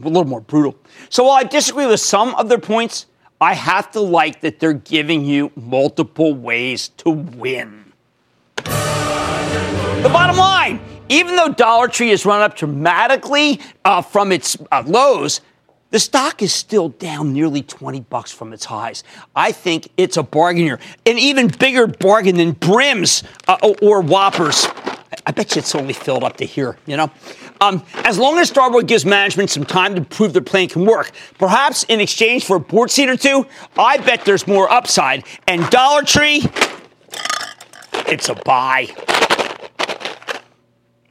[0.00, 0.76] A little more brutal.
[1.08, 3.06] So while I disagree with some of their points,
[3.40, 7.92] I have to like that they're giving you multiple ways to win.
[8.56, 14.82] The bottom line even though Dollar Tree has run up dramatically uh, from its uh,
[14.86, 15.40] lows,
[15.90, 19.04] The stock is still down nearly 20 bucks from its highs.
[19.36, 20.80] I think it's a bargain here.
[21.06, 24.66] An even bigger bargain than Brims uh, or Whoppers.
[25.26, 27.10] I bet you it's only filled up to here, you know?
[27.60, 31.10] Um, as long as Starboard gives management some time to prove their plan can work,
[31.38, 33.46] perhaps in exchange for a board seat or two,
[33.78, 35.24] I bet there's more upside.
[35.46, 36.44] And Dollar Tree,
[38.06, 38.88] it's a buy.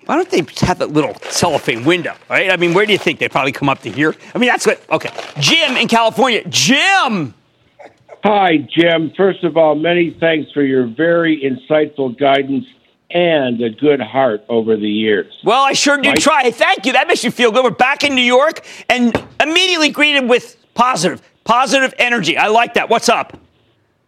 [0.05, 2.51] Why don't they have that little cellophane window, right?
[2.51, 4.15] I mean, where do you think they probably come up to here?
[4.36, 4.79] I mean, that's what.
[4.91, 6.47] Okay, Jim in California.
[6.47, 7.34] Jim.
[8.23, 9.12] Hi, Jim.
[9.17, 12.65] First of all, many thanks for your very insightful guidance
[13.15, 15.34] and a good heart over the years.
[15.45, 16.19] Well, I sure do right?
[16.19, 16.51] try.
[16.51, 16.91] Thank you.
[16.91, 17.63] That makes you feel good.
[17.63, 22.38] We're back in New York and immediately greeted with positive, positive energy.
[22.38, 22.89] I like that.
[22.89, 23.38] What's up?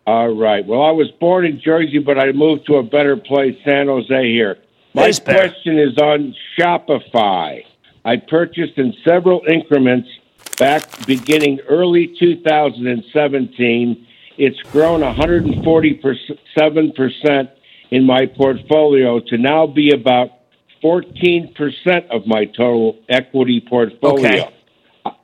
[0.05, 0.65] All right.
[0.65, 4.29] Well, I was born in Jersey, but I moved to a better place, San Jose
[4.29, 4.57] here.
[4.93, 7.63] My question is on Shopify.
[8.03, 10.09] I purchased in several increments
[10.57, 14.05] back beginning early 2017.
[14.37, 17.49] It's grown 147%
[17.91, 20.29] in my portfolio to now be about
[20.83, 24.27] 14% of my total equity portfolio.
[24.27, 24.53] Okay.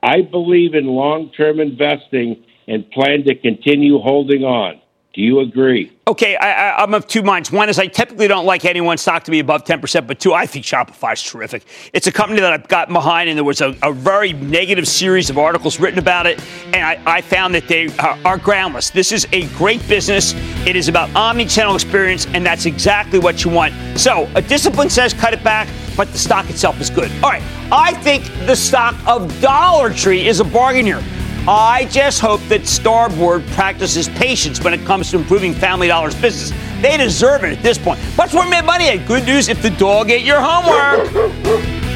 [0.02, 4.82] I believe in long term investing and plan to continue holding on.
[5.14, 5.92] Do you agree?
[6.08, 7.52] Okay, I, am of two minds.
[7.52, 10.48] One is I typically don't like anyone's stock to be above 10%, but two, I
[10.48, 11.66] think Shopify is terrific.
[11.94, 15.30] It's a company that I've gotten behind, and there was a, a very negative series
[15.30, 18.90] of articles written about it, and I, I found that they are, are, groundless.
[18.90, 20.34] This is a great business.
[20.66, 23.76] It is about omni-channel experience, and that's exactly what you want.
[24.00, 27.12] So, a discipline says cut it back, but the stock itself is good.
[27.24, 31.04] All right, I think the stock of Dollar Tree is a bargain here.
[31.46, 36.58] I just hope that Starboard practices patience when it comes to improving Family Dollar's business.
[36.82, 38.00] They deserve it at this point.
[38.16, 39.06] That's where made money at.
[39.06, 41.10] Good news if the dog ate your homework.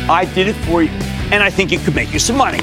[0.10, 0.90] I did it for you,
[1.32, 2.60] and I think it could make you some money.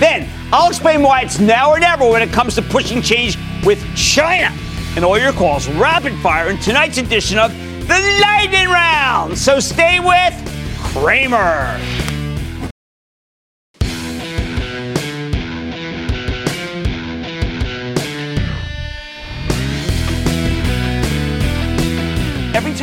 [0.00, 3.80] Then I'll explain why it's now or never when it comes to pushing change with
[3.94, 4.52] China.
[4.96, 7.52] And all your calls rapid fire in tonight's edition of
[7.86, 9.38] the Lightning Round.
[9.38, 10.34] So stay with
[10.78, 12.01] Cramer.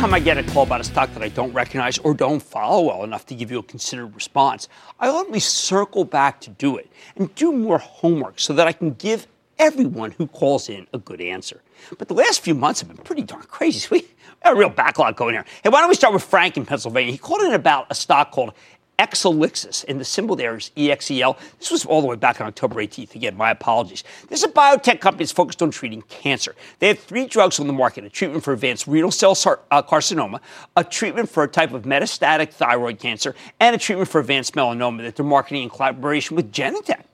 [0.00, 2.86] Time I get a call about a stock that I don't recognize or don't follow
[2.86, 4.66] well enough to give you a considered response,
[4.98, 8.94] I always circle back to do it and do more homework so that I can
[8.94, 9.26] give
[9.58, 11.60] everyone who calls in a good answer.
[11.98, 13.78] But the last few months have been pretty darn crazy.
[13.80, 14.08] So we
[14.40, 15.44] have a real backlog going here.
[15.62, 17.12] Hey, why don't we start with Frank in Pennsylvania?
[17.12, 18.54] He called in about a stock called
[19.00, 21.38] Exelixis, and the symbol there is EXEL.
[21.58, 23.14] This was all the way back on October 18th.
[23.14, 24.04] Again, my apologies.
[24.28, 26.54] This is a biotech company that's focused on treating cancer.
[26.80, 29.32] They have three drugs on the market a treatment for advanced renal cell
[29.70, 30.40] uh, carcinoma,
[30.76, 34.98] a treatment for a type of metastatic thyroid cancer, and a treatment for advanced melanoma
[34.98, 37.04] that they're marketing in collaboration with Genentech.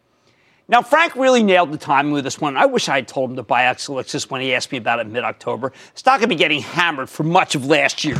[0.68, 2.56] Now, Frank really nailed the timing with this one.
[2.56, 5.06] I wish I had told him to buy Exelixis when he asked me about it
[5.06, 5.72] mid October.
[5.94, 8.18] Stock had been getting hammered for much of last year.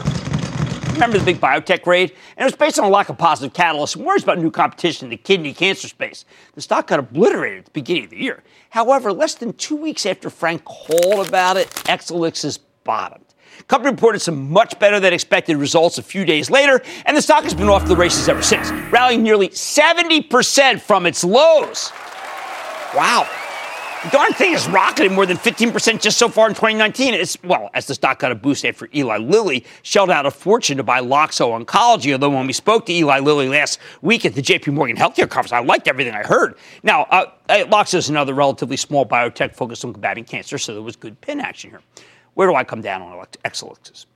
[0.97, 2.13] Remember the big biotech raid?
[2.39, 5.05] And it was based on a lack of positive catalysts and worries about new competition
[5.07, 6.25] in the kidney cancer space.
[6.55, 8.43] The stock got obliterated at the beginning of the year.
[8.71, 13.27] However, less than two weeks after Frank called about it, Exelixis bottomed.
[13.69, 17.45] Company reported some much better than expected results a few days later, and the stock
[17.45, 21.93] has been off the races ever since, rallying nearly 70% from its lows.
[22.95, 23.29] Wow.
[24.05, 27.15] The darn thing is rocketed more than 15% just so far in 2019.
[27.15, 30.77] It's, well, as the stock got a boost after Eli Lilly shelled out a fortune
[30.77, 32.13] to buy Loxo Oncology.
[32.13, 35.53] Although when we spoke to Eli Lilly last week at the JP Morgan Healthcare Conference,
[35.53, 36.57] I liked everything I heard.
[36.83, 40.95] Now, uh, Loxo is another relatively small biotech focused on combating cancer, so there was
[40.95, 41.81] good pin action here.
[42.35, 44.07] Where do I come down on Exelixis?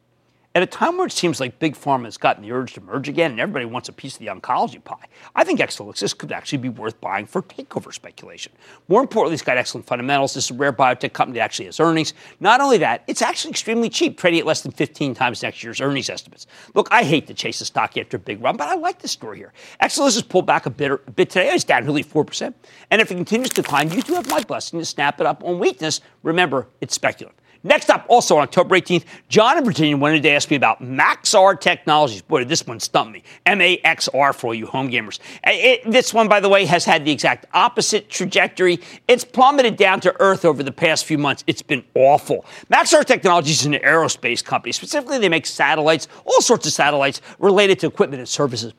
[0.52, 3.08] At a time where it seems like Big Pharma has gotten the urge to merge
[3.08, 6.58] again and everybody wants a piece of the oncology pie, I think Exelixis could actually
[6.58, 8.50] be worth buying for takeover speculation.
[8.88, 10.34] More importantly, it's got excellent fundamentals.
[10.34, 12.14] This is a rare biotech company that actually has earnings.
[12.40, 15.80] Not only that, it's actually extremely cheap, trading at less than 15 times next year's
[15.80, 16.48] earnings estimates.
[16.74, 19.12] Look, I hate to chase a stock after a big run, but I like this
[19.12, 19.52] story here.
[19.80, 21.54] Exelixis pulled back a bit, a bit today.
[21.54, 22.52] It's down nearly 4%.
[22.90, 25.44] And if it continues to decline, you do have my blessing to snap it up
[25.44, 26.00] on weakness.
[26.24, 27.40] Remember, it's speculative.
[27.62, 31.60] Next up, also on October 18th, John in Virginia wanted to ask me about Maxar
[31.60, 32.22] Technologies.
[32.22, 33.22] Boy, this one stumped me.
[33.44, 35.18] M A X R for you home gamers.
[35.44, 38.80] It, this one, by the way, has had the exact opposite trajectory.
[39.08, 41.44] It's plummeted down to earth over the past few months.
[41.46, 42.46] It's been awful.
[42.72, 44.72] Maxar Technologies is an aerospace company.
[44.72, 48.72] Specifically, they make satellites, all sorts of satellites related to equipment and services.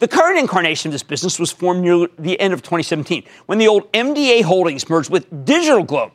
[0.00, 3.68] The current incarnation of this business was formed near the end of 2017 when the
[3.68, 6.12] old MDA Holdings merged with Digital Globe.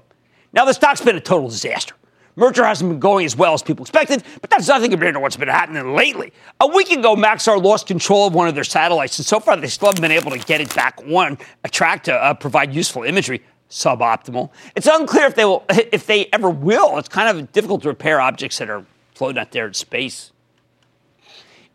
[0.56, 1.94] Now, the stock's been a total disaster.
[2.38, 5.38] Merger hasn't been going as well as people expected, but that's nothing compared to what's
[5.38, 6.34] been happening lately.
[6.60, 9.68] A week ago, Maxar lost control of one of their satellites, and so far they
[9.68, 13.04] still haven't been able to get it back on a track to uh, provide useful
[13.04, 13.42] imagery.
[13.70, 14.52] Suboptimal.
[14.76, 16.98] It's unclear if they will, if they ever will.
[16.98, 20.32] It's kind of difficult to repair objects that are floating out there in space.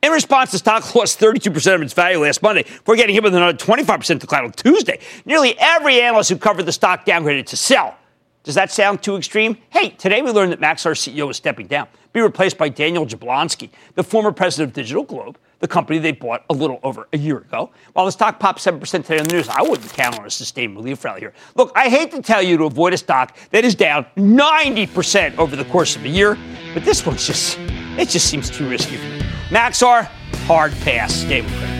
[0.03, 3.35] In response, the stock lost 32% of its value last Monday before getting hit with
[3.35, 5.01] another 25% decline on Tuesday.
[5.25, 7.97] Nearly every analyst who covered the stock downgraded to sell.
[8.43, 9.59] Does that sound too extreme?
[9.69, 13.69] Hey, today we learned that Maxar CEO is stepping down, be replaced by Daniel Jablonsky,
[13.97, 17.37] the former president of Digital Globe, the company they bought a little over a year
[17.37, 17.71] ago.
[17.93, 20.75] While the stock popped 7% today on the news, I wouldn't count on a sustained
[20.75, 21.35] relief rally here.
[21.55, 25.55] Look, I hate to tell you to avoid a stock that is down 90% over
[25.55, 26.39] the course of a year,
[26.73, 27.59] but this one's just,
[27.99, 29.21] it just seems too risky for me.
[29.51, 30.07] Maxar,
[30.47, 31.13] hard pass.
[31.13, 31.80] Stay with me.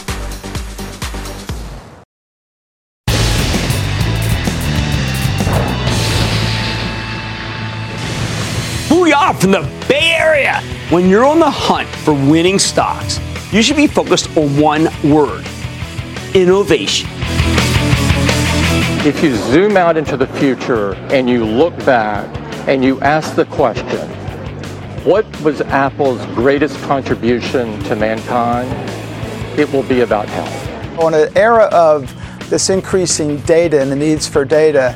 [9.01, 10.61] Booyah from the Bay Area!
[10.91, 13.19] When you're on the hunt for winning stocks,
[13.51, 15.43] you should be focused on one word
[16.35, 17.09] innovation.
[19.03, 22.29] If you zoom out into the future and you look back
[22.67, 24.07] and you ask the question,
[25.03, 28.69] what was Apple's greatest contribution to mankind?
[29.59, 30.99] It will be about health.
[30.99, 32.13] On an era of
[32.51, 34.95] this increasing data and the needs for data,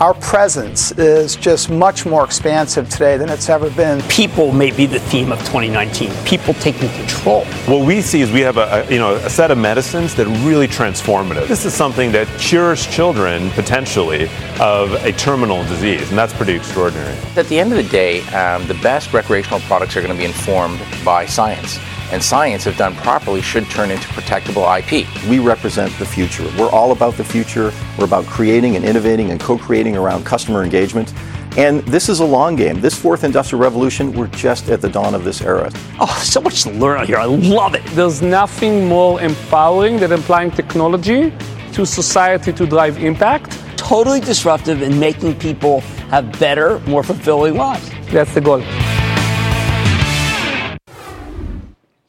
[0.00, 4.02] our presence is just much more expansive today than it's ever been.
[4.08, 6.10] People may be the theme of 2019.
[6.24, 7.44] People taking control.
[7.66, 10.26] What we see is we have a, a, you know a set of medicines that
[10.26, 11.46] are really transformative.
[11.46, 14.28] This is something that cures children potentially
[14.60, 17.16] of a terminal disease, and that's pretty extraordinary.
[17.36, 20.26] At the end of the day, um, the best recreational products are going to be
[20.26, 21.78] informed by science
[22.12, 25.06] and science, if done properly, should turn into protectable IP.
[25.28, 26.44] We represent the future.
[26.58, 27.72] We're all about the future.
[27.98, 31.12] We're about creating and innovating and co creating around customer engagement.
[31.56, 32.80] And this is a long game.
[32.80, 35.70] This fourth industrial revolution, we're just at the dawn of this era.
[36.00, 37.16] Oh, so much to learn out here.
[37.16, 37.84] I love it.
[37.92, 41.32] There's nothing more empowering than applying technology
[41.74, 43.52] to society to drive impact.
[43.76, 45.80] Totally disruptive in making people
[46.10, 47.88] have better, more fulfilling lives.
[48.10, 48.62] That's the goal.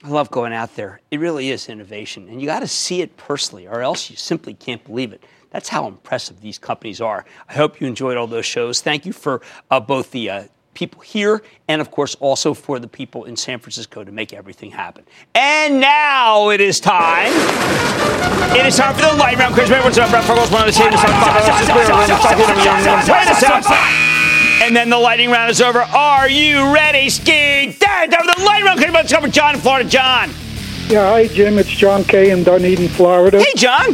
[0.06, 1.02] I love going out there.
[1.10, 2.30] It really is innovation.
[2.30, 5.24] And you got to see it personally, or else you simply can't believe it.
[5.50, 7.26] That's how impressive these companies are.
[7.50, 8.82] I hope you enjoyed all those shows.
[8.82, 9.42] Thank you for
[9.72, 10.44] uh, both the uh,
[10.76, 14.70] people here and, of course, also for the people in San Francisco to make everything
[14.70, 15.06] happen.
[15.34, 17.32] And now it is time.
[18.56, 19.56] It is time for the light round.
[19.56, 20.12] Chris, what's up?
[20.12, 20.94] Brett Fuggles, one of the same.
[20.94, 20.98] A
[23.40, 24.15] second.
[24.66, 25.80] And then the lightning round is over.
[25.80, 27.74] Are you ready, skiing?
[27.74, 28.94] Time for the lightning round.
[28.94, 29.88] Let's go for John in Florida.
[29.88, 30.32] John.
[30.88, 31.60] Yeah, hi, Jim.
[31.60, 33.38] It's John Kay in Dunedin, Florida.
[33.38, 33.94] Hey, John.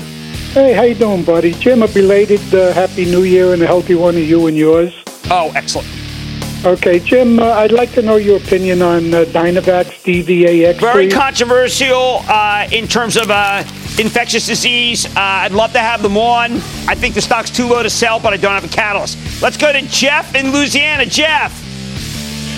[0.54, 1.52] Hey, how you doing, buddy?
[1.56, 4.94] Jim, a belated uh, Happy New Year and a healthy one to you and yours.
[5.30, 5.90] Oh, excellent.
[6.64, 10.80] Okay, Jim, uh, I'd like to know your opinion on uh, Dynavax DVAX.
[10.80, 13.64] Very controversial uh, in terms of uh,
[14.00, 15.08] infectious disease.
[15.08, 16.52] Uh, I'd love to have them on.
[16.88, 19.18] I think the stock's too low to sell, but I don't have a catalyst.
[19.42, 21.08] Let's go to Jeff in Louisiana.
[21.08, 21.52] Jeff.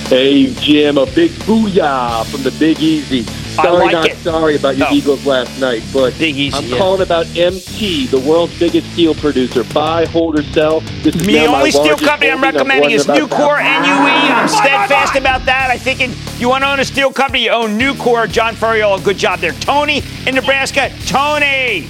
[0.09, 3.25] Hey, Jim, a big booyah from the Big Easy.
[3.55, 4.17] Sorry, like not it.
[4.17, 4.93] sorry about your Oh.
[4.93, 6.77] Eagles last night, but Big Easy, I'm yeah.
[6.77, 9.63] calling about MT, the world's biggest steel producer.
[9.65, 10.79] Buy, hold, or sell.
[11.03, 13.81] This is The now my only steel company I'm recommending is wondered Nucor that.
[13.85, 14.33] NUE.
[14.35, 15.69] I'm steadfast about that.
[15.69, 18.29] I think if you want to own a steel company, you own Nucor.
[18.29, 19.51] John Ferriol, a good job there.
[19.53, 20.89] Tony in Nebraska.
[21.05, 21.87] Tony.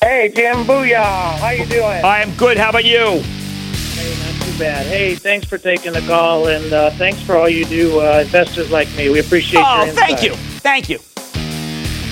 [0.00, 1.36] Hey, Jim, booyah.
[1.38, 1.82] How you doing?
[1.82, 2.58] I am good.
[2.58, 3.20] How about you?
[3.96, 4.86] Hey, not too bad.
[4.86, 8.70] Hey, thanks for taking the call, and uh, thanks for all you do, uh, investors
[8.70, 9.08] like me.
[9.08, 10.34] We appreciate Oh, your thank you.
[10.66, 10.98] Thank you.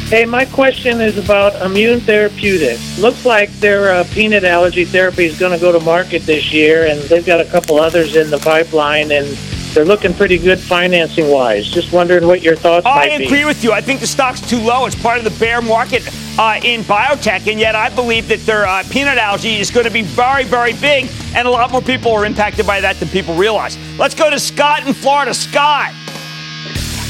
[0.07, 3.01] Hey, my question is about Aimmune Therapeutics.
[3.01, 6.87] Looks like their uh, peanut allergy therapy is going to go to market this year,
[6.87, 9.27] and they've got a couple others in the pipeline, and
[9.75, 11.67] they're looking pretty good financing wise.
[11.67, 13.25] Just wondering what your thoughts I might be.
[13.25, 13.73] agree with you.
[13.73, 14.87] I think the stock's too low.
[14.87, 16.07] It's part of the bear market
[16.39, 19.93] uh, in biotech, and yet I believe that their uh, peanut allergy is going to
[19.93, 23.35] be very, very big, and a lot more people are impacted by that than people
[23.35, 23.77] realize.
[23.99, 25.35] Let's go to Scott in Florida.
[25.35, 25.93] Scott.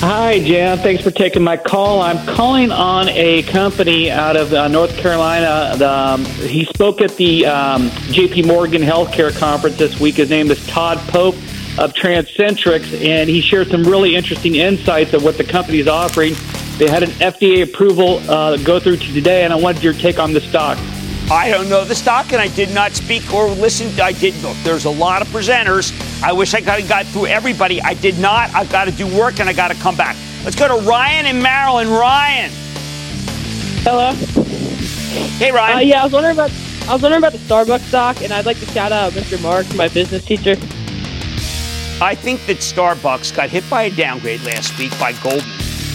[0.07, 0.77] Hi, Jim.
[0.81, 2.03] Thanks for taking my call.
[2.03, 5.75] I'm calling on a company out of uh, North Carolina.
[5.79, 8.43] The, Um, he spoke at the um, J.P.
[8.43, 10.17] Morgan Healthcare Conference this week.
[10.17, 11.37] His name is Todd Pope.
[11.79, 16.35] of TransEnterix, and he shared some really interesting insights of what the company is offering.
[16.77, 20.19] They had an FDA approval uh, go through to today, and I wanted your take
[20.19, 20.77] on the stock.
[21.31, 23.89] I don't know the stock, and I did not speak or listen.
[23.99, 24.57] I did look.
[24.63, 25.93] There's a lot of presenters.
[26.23, 27.81] I wish I got got through everybody.
[27.81, 28.51] I did not.
[28.55, 30.17] I've got to do work, and I got to come back.
[30.45, 31.89] Let's go to Ryan and Maryland.
[31.89, 32.51] Ryan.
[33.83, 34.13] Hello.
[35.39, 35.77] Hey, Ryan.
[35.77, 36.51] Uh, yeah, I was wondering about
[36.87, 39.41] I was wondering about the Starbucks stock, and I'd like to shout out Mr.
[39.43, 40.57] Mark, my business teacher.
[42.03, 45.49] I think that Starbucks got hit by a downgrade last week by Goldman,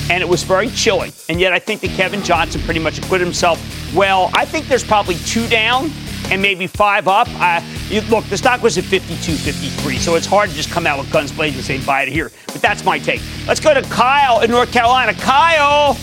[0.10, 1.12] and it was very chilling.
[1.30, 3.60] And yet, I think that Kevin Johnson pretty much acquitted himself
[3.96, 4.30] well.
[4.34, 5.92] I think there's probably two down
[6.32, 7.28] and maybe five up.
[7.40, 10.86] Uh, you, look, the stock was at 52, 53, so it's hard to just come
[10.86, 12.32] out with guns blazing and say buy it here.
[12.48, 13.22] But that's my take.
[13.48, 15.14] Let's go to Kyle in North Carolina.
[15.14, 15.96] Kyle.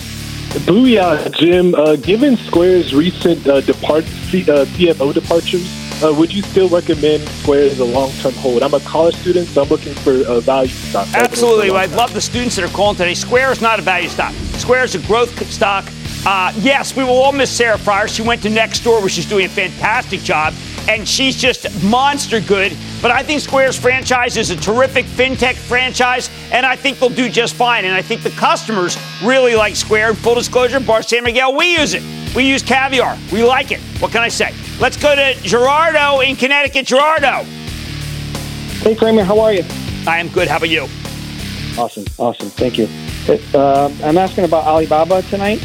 [0.60, 1.74] Booyah, Jim.
[1.74, 7.64] Uh, given Square's recent uh, depart- uh, CFO departures, uh, would you still recommend Square
[7.64, 8.62] as a long-term hold?
[8.62, 11.08] I'm a college student, so I'm looking for a value stock.
[11.14, 11.70] Absolutely.
[11.70, 13.14] I love the students that are calling today.
[13.14, 14.32] Square is not a value stock.
[14.58, 15.86] Square is a growth stock.
[16.26, 18.08] Uh, yes, we will all miss Sarah Friar.
[18.08, 20.54] She went to Nextdoor, where she's doing a fantastic job,
[20.88, 22.76] and she's just monster good.
[23.00, 27.28] But I think Square's franchise is a terrific fintech franchise, and I think they'll do
[27.28, 27.84] just fine.
[27.84, 30.14] And I think the customers really like Square.
[30.14, 32.02] full disclosure, Bar San Miguel, we use it.
[32.34, 33.16] We use caviar.
[33.32, 33.80] We like it.
[34.00, 34.52] What can I say?
[34.78, 36.86] Let's go to Gerardo in Connecticut.
[36.86, 37.44] Gerardo.
[38.82, 39.64] Hey, Cramer, how are you?
[40.06, 40.48] I am good.
[40.48, 40.86] How about you?
[41.78, 42.50] Awesome, awesome.
[42.50, 42.88] Thank you.
[43.54, 45.64] Uh, I'm asking about Alibaba tonight.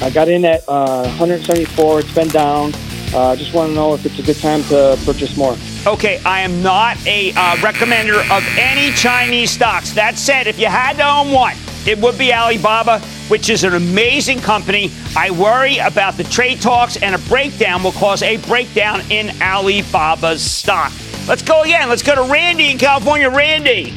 [0.00, 2.00] I got in at uh, 174.
[2.00, 2.72] It's been down.
[3.12, 5.56] Uh, just want to know if it's a good time to purchase more.
[5.86, 9.92] Okay, I am not a uh, recommender of any Chinese stocks.
[9.92, 11.56] That said, if you had to own one,
[11.86, 14.90] it would be Alibaba, which is an amazing company.
[15.16, 20.42] I worry about the trade talks, and a breakdown will cause a breakdown in Alibaba's
[20.42, 20.92] stock.
[21.28, 21.88] Let's go again.
[21.88, 23.30] Let's go to Randy in California.
[23.30, 23.90] Randy.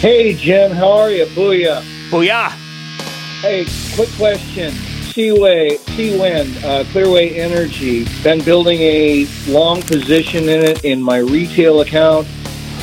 [0.00, 0.72] Hey, Jim.
[0.72, 1.26] How are you?
[1.26, 1.82] Booyah.
[2.10, 2.50] Booyah.
[3.40, 4.72] Hey, quick question.
[5.12, 8.06] Seaway, Seawind, uh, Clearway Energy.
[8.22, 12.26] Been building a long position in it in my retail account.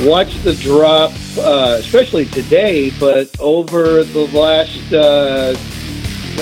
[0.02, 5.54] Watch the drop, uh, especially today, but over the last uh,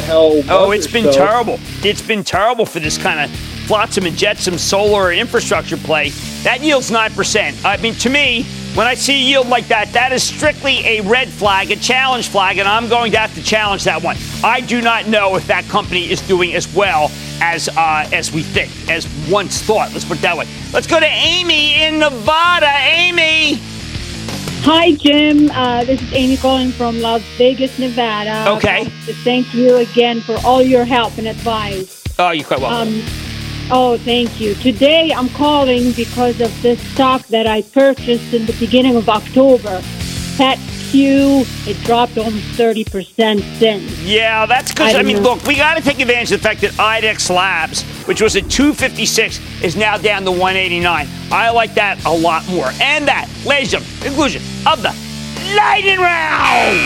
[0.01, 0.43] hell.
[0.47, 1.11] Oh, it's been so.
[1.11, 1.59] terrible.
[1.83, 3.35] It's been terrible for this kind of
[3.65, 6.09] flotsam and jetsam solar infrastructure play.
[6.43, 7.57] That yields nine percent.
[7.65, 8.43] I mean, to me,
[8.75, 12.27] when I see a yield like that, that is strictly a red flag, a challenge
[12.29, 14.17] flag, and I'm going to have to challenge that one.
[14.43, 17.09] I do not know if that company is doing as well
[17.41, 19.91] as uh, as we think, as once thought.
[19.93, 20.47] Let's put it that way.
[20.73, 22.71] Let's go to Amy in Nevada.
[22.79, 23.59] Amy.
[24.63, 25.49] Hi, Jim.
[25.51, 28.51] Uh, this is Amy calling from Las Vegas, Nevada.
[28.57, 28.85] Okay.
[29.23, 32.03] Thank you again for all your help and advice.
[32.19, 32.99] Oh, you're quite welcome.
[32.99, 33.03] Um,
[33.69, 34.55] Oh, thank you.
[34.55, 39.81] Today I'm calling because of this stock that I purchased in the beginning of October.
[40.37, 40.57] Pet
[40.91, 44.01] Q, it dropped almost 30% since.
[44.01, 45.33] Yeah, that's because, I, I, mean, know.
[45.33, 48.49] look, we got to take advantage of the fact that IDEXX Labs, which was at
[48.49, 51.07] 256, is now down to 189.
[51.31, 52.69] I like that a lot more.
[52.81, 54.95] And that, ladies and gentlemen, conclusion of the
[55.55, 56.77] Lightning Round.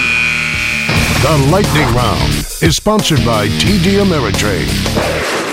[1.21, 2.31] The Lightning Round
[2.61, 5.50] is sponsored by TD Ameritrade.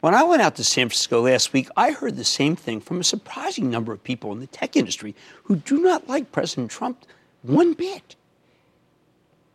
[0.00, 3.00] When I went out to San Francisco last week, I heard the same thing from
[3.00, 7.04] a surprising number of people in the tech industry who do not like President Trump
[7.42, 8.14] one bit.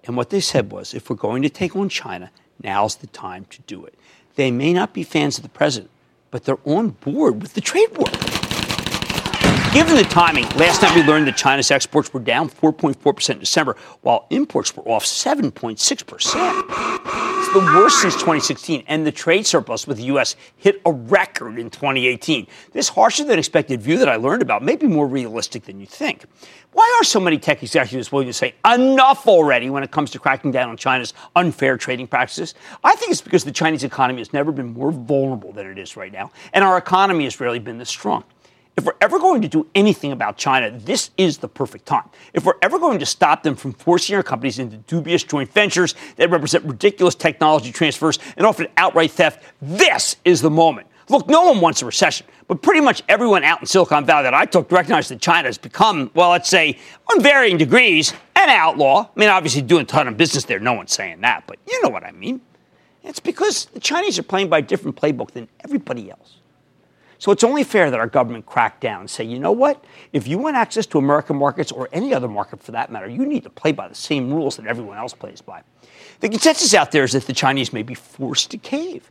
[0.03, 2.29] And what they said was if we're going to take on China,
[2.61, 3.93] now's the time to do it.
[4.35, 5.91] They may not be fans of the president,
[6.29, 8.09] but they're on board with the trade war.
[9.73, 13.77] Given the timing, last night we learned that China's exports were down 4.4% in December,
[14.01, 17.32] while imports were off 7.6%.
[17.53, 20.35] The worst since 2016, and the trade surplus with the U.S.
[20.57, 22.47] hit a record in 2018.
[22.71, 25.85] This harsher than expected view that I learned about may be more realistic than you
[25.85, 26.25] think.
[26.71, 30.19] Why are so many tech executives willing to say enough already when it comes to
[30.19, 32.55] cracking down on China's unfair trading practices?
[32.83, 35.95] I think it's because the Chinese economy has never been more vulnerable than it is
[35.95, 38.23] right now, and our economy has rarely been this strong.
[38.76, 42.09] If we're ever going to do anything about China, this is the perfect time.
[42.34, 45.93] If we're ever going to stop them from forcing our companies into dubious joint ventures
[46.15, 50.88] that represent ridiculous technology transfers and often outright theft, this is the moment.
[51.09, 54.34] Look, no one wants a recession, but pretty much everyone out in Silicon Valley that
[54.34, 56.80] I took to recognize that China has become, well, let's say,
[57.11, 59.07] on varying degrees, an outlaw.
[59.15, 61.80] I mean, obviously, doing a ton of business there, no one's saying that, but you
[61.84, 62.41] know what I mean.
[63.03, 66.38] It's because the Chinese are playing by a different playbook than everybody else.
[67.24, 69.82] So it's only fair that our government crack down and say, you know what?
[70.11, 73.26] If you want access to American markets or any other market for that matter, you
[73.26, 75.61] need to play by the same rules that everyone else plays by.
[76.19, 79.09] The consensus out there is that the Chinese may be forced to cave.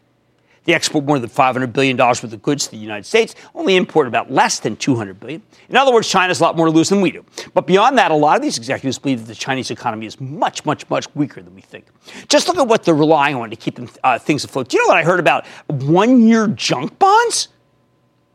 [0.65, 4.07] They export more than $500 billion worth of goods to the United States, only import
[4.09, 5.41] about less than 200 billion.
[5.71, 7.25] In other words, China has a lot more to lose than we do.
[7.55, 10.67] But beyond that, a lot of these executives believe that the Chinese economy is much,
[10.67, 11.87] much, much weaker than we think.
[12.29, 14.69] Just look at what they're relying on to keep them, uh, things afloat.
[14.69, 17.49] Do you know what I heard about one year junk bonds?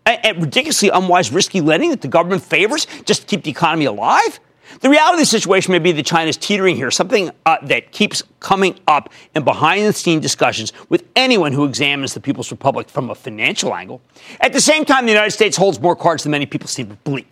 [0.08, 4.40] And ridiculously unwise, risky lending that the government favors just to keep the economy alive?
[4.82, 7.92] The reality of the situation may be that China is teetering here, something uh, that
[7.92, 12.90] keeps coming up in behind the scenes discussions with anyone who examines the People's Republic
[12.90, 14.02] from a financial angle.
[14.40, 16.96] At the same time, the United States holds more cards than many people seem to
[16.96, 17.26] believe.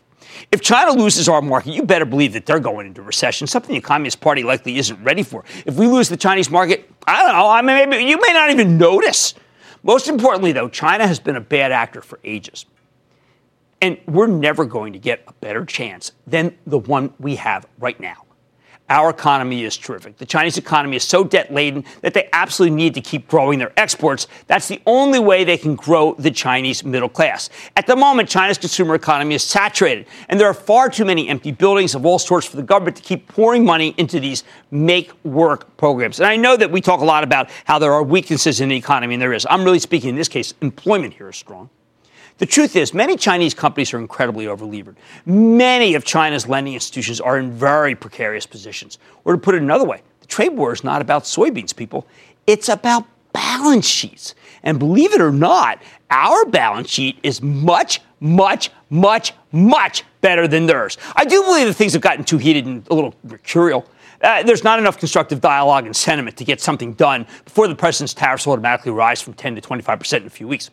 [0.52, 3.82] If China loses our market, you better believe that they're going into recession, something the
[3.82, 5.44] Communist Party likely isn't ready for.
[5.66, 8.50] If we lose the Chinese market, I don't know, I mean, maybe, you may not
[8.50, 9.34] even notice.
[9.86, 12.66] Most importantly, though, China has been a bad actor for ages.
[13.80, 18.00] And we're never going to get a better chance than the one we have right
[18.00, 18.25] now.
[18.88, 20.18] Our economy is terrific.
[20.18, 23.74] The Chinese economy is so debt laden that they absolutely need to keep growing their
[23.78, 24.28] exports.
[24.46, 27.50] That's the only way they can grow the Chinese middle class.
[27.76, 31.52] At the moment, China's consumer economy is saturated, and there are far too many empty
[31.52, 35.76] buildings of all sorts for the government to keep pouring money into these make work
[35.78, 36.20] programs.
[36.20, 38.76] And I know that we talk a lot about how there are weaknesses in the
[38.76, 39.48] economy, and there is.
[39.50, 41.72] I'm really speaking in this case, employment here is strong.
[42.38, 44.96] The truth is, many Chinese companies are incredibly overlevered.
[45.26, 48.98] Many of China's lending institutions are in very precarious positions.
[49.24, 52.06] Or to put it another way, the trade war is not about soybeans, people.
[52.46, 54.36] It's about balance sheets.
[54.64, 60.66] And believe it or not, our balance sheet is much, much, much, much better than
[60.66, 60.98] theirs.
[61.16, 63.86] I do believe that things have gotten too heated and a little mercurial.
[64.22, 68.14] Uh, there's not enough constructive dialogue and sentiment to get something done before the president's
[68.14, 70.70] tariffs will automatically rise from 10 to 25 percent in a few weeks.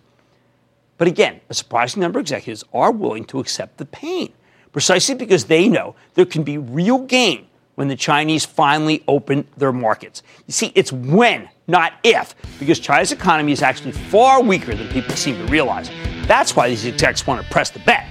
[1.03, 4.33] But again, a surprising number of executives are willing to accept the pain,
[4.71, 9.73] precisely because they know there can be real gain when the Chinese finally open their
[9.73, 10.23] markets.
[10.47, 15.17] You see, it's when, not if, because China's economy is actually far weaker than people
[15.17, 15.91] seem to realize.
[16.29, 18.07] That's why these execs want to press the bet.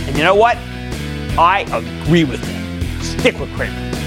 [0.00, 0.58] And you know what?
[1.38, 3.00] I agree with them.
[3.00, 3.97] Stick with Cramer.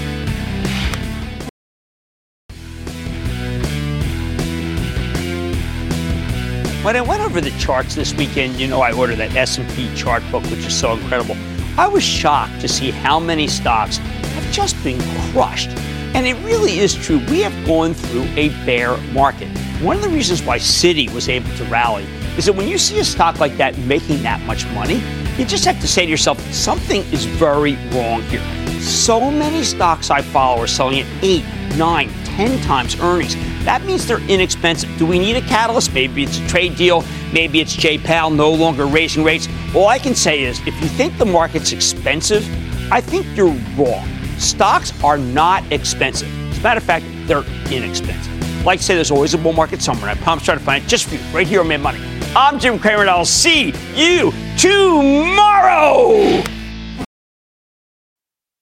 [6.82, 10.20] When I went over the charts this weekend, you know I ordered that S&P chart
[10.32, 11.36] book, which is so incredible.
[11.78, 15.68] I was shocked to see how many stocks have just been crushed.
[16.16, 17.24] And it really is true.
[17.30, 19.46] We have gone through a bear market.
[19.80, 22.02] One of the reasons why Citi was able to rally
[22.36, 25.00] is that when you see a stock like that making that much money,
[25.38, 28.42] you just have to say to yourself, something is very wrong here.
[28.80, 31.44] So many stocks I follow are selling at 8,
[31.76, 33.34] 9, 10 times earnings.
[33.64, 34.90] That means they're inexpensive.
[34.98, 35.92] Do we need a catalyst?
[35.92, 37.04] Maybe it's a trade deal.
[37.32, 39.48] Maybe it's Powell no longer raising rates.
[39.74, 42.44] All I can say is if you think the market's expensive,
[42.92, 44.08] I think you're wrong.
[44.38, 46.28] Stocks are not expensive.
[46.50, 48.32] As a matter of fact, they're inexpensive.
[48.64, 50.88] Like I say, there's always a bull market somewhere, I promise try to find it
[50.88, 52.00] just for you right here on Mad Money.
[52.34, 56.42] I'm Jim Cramer, and I'll see you tomorrow.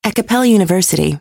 [0.03, 1.21] At Capella University,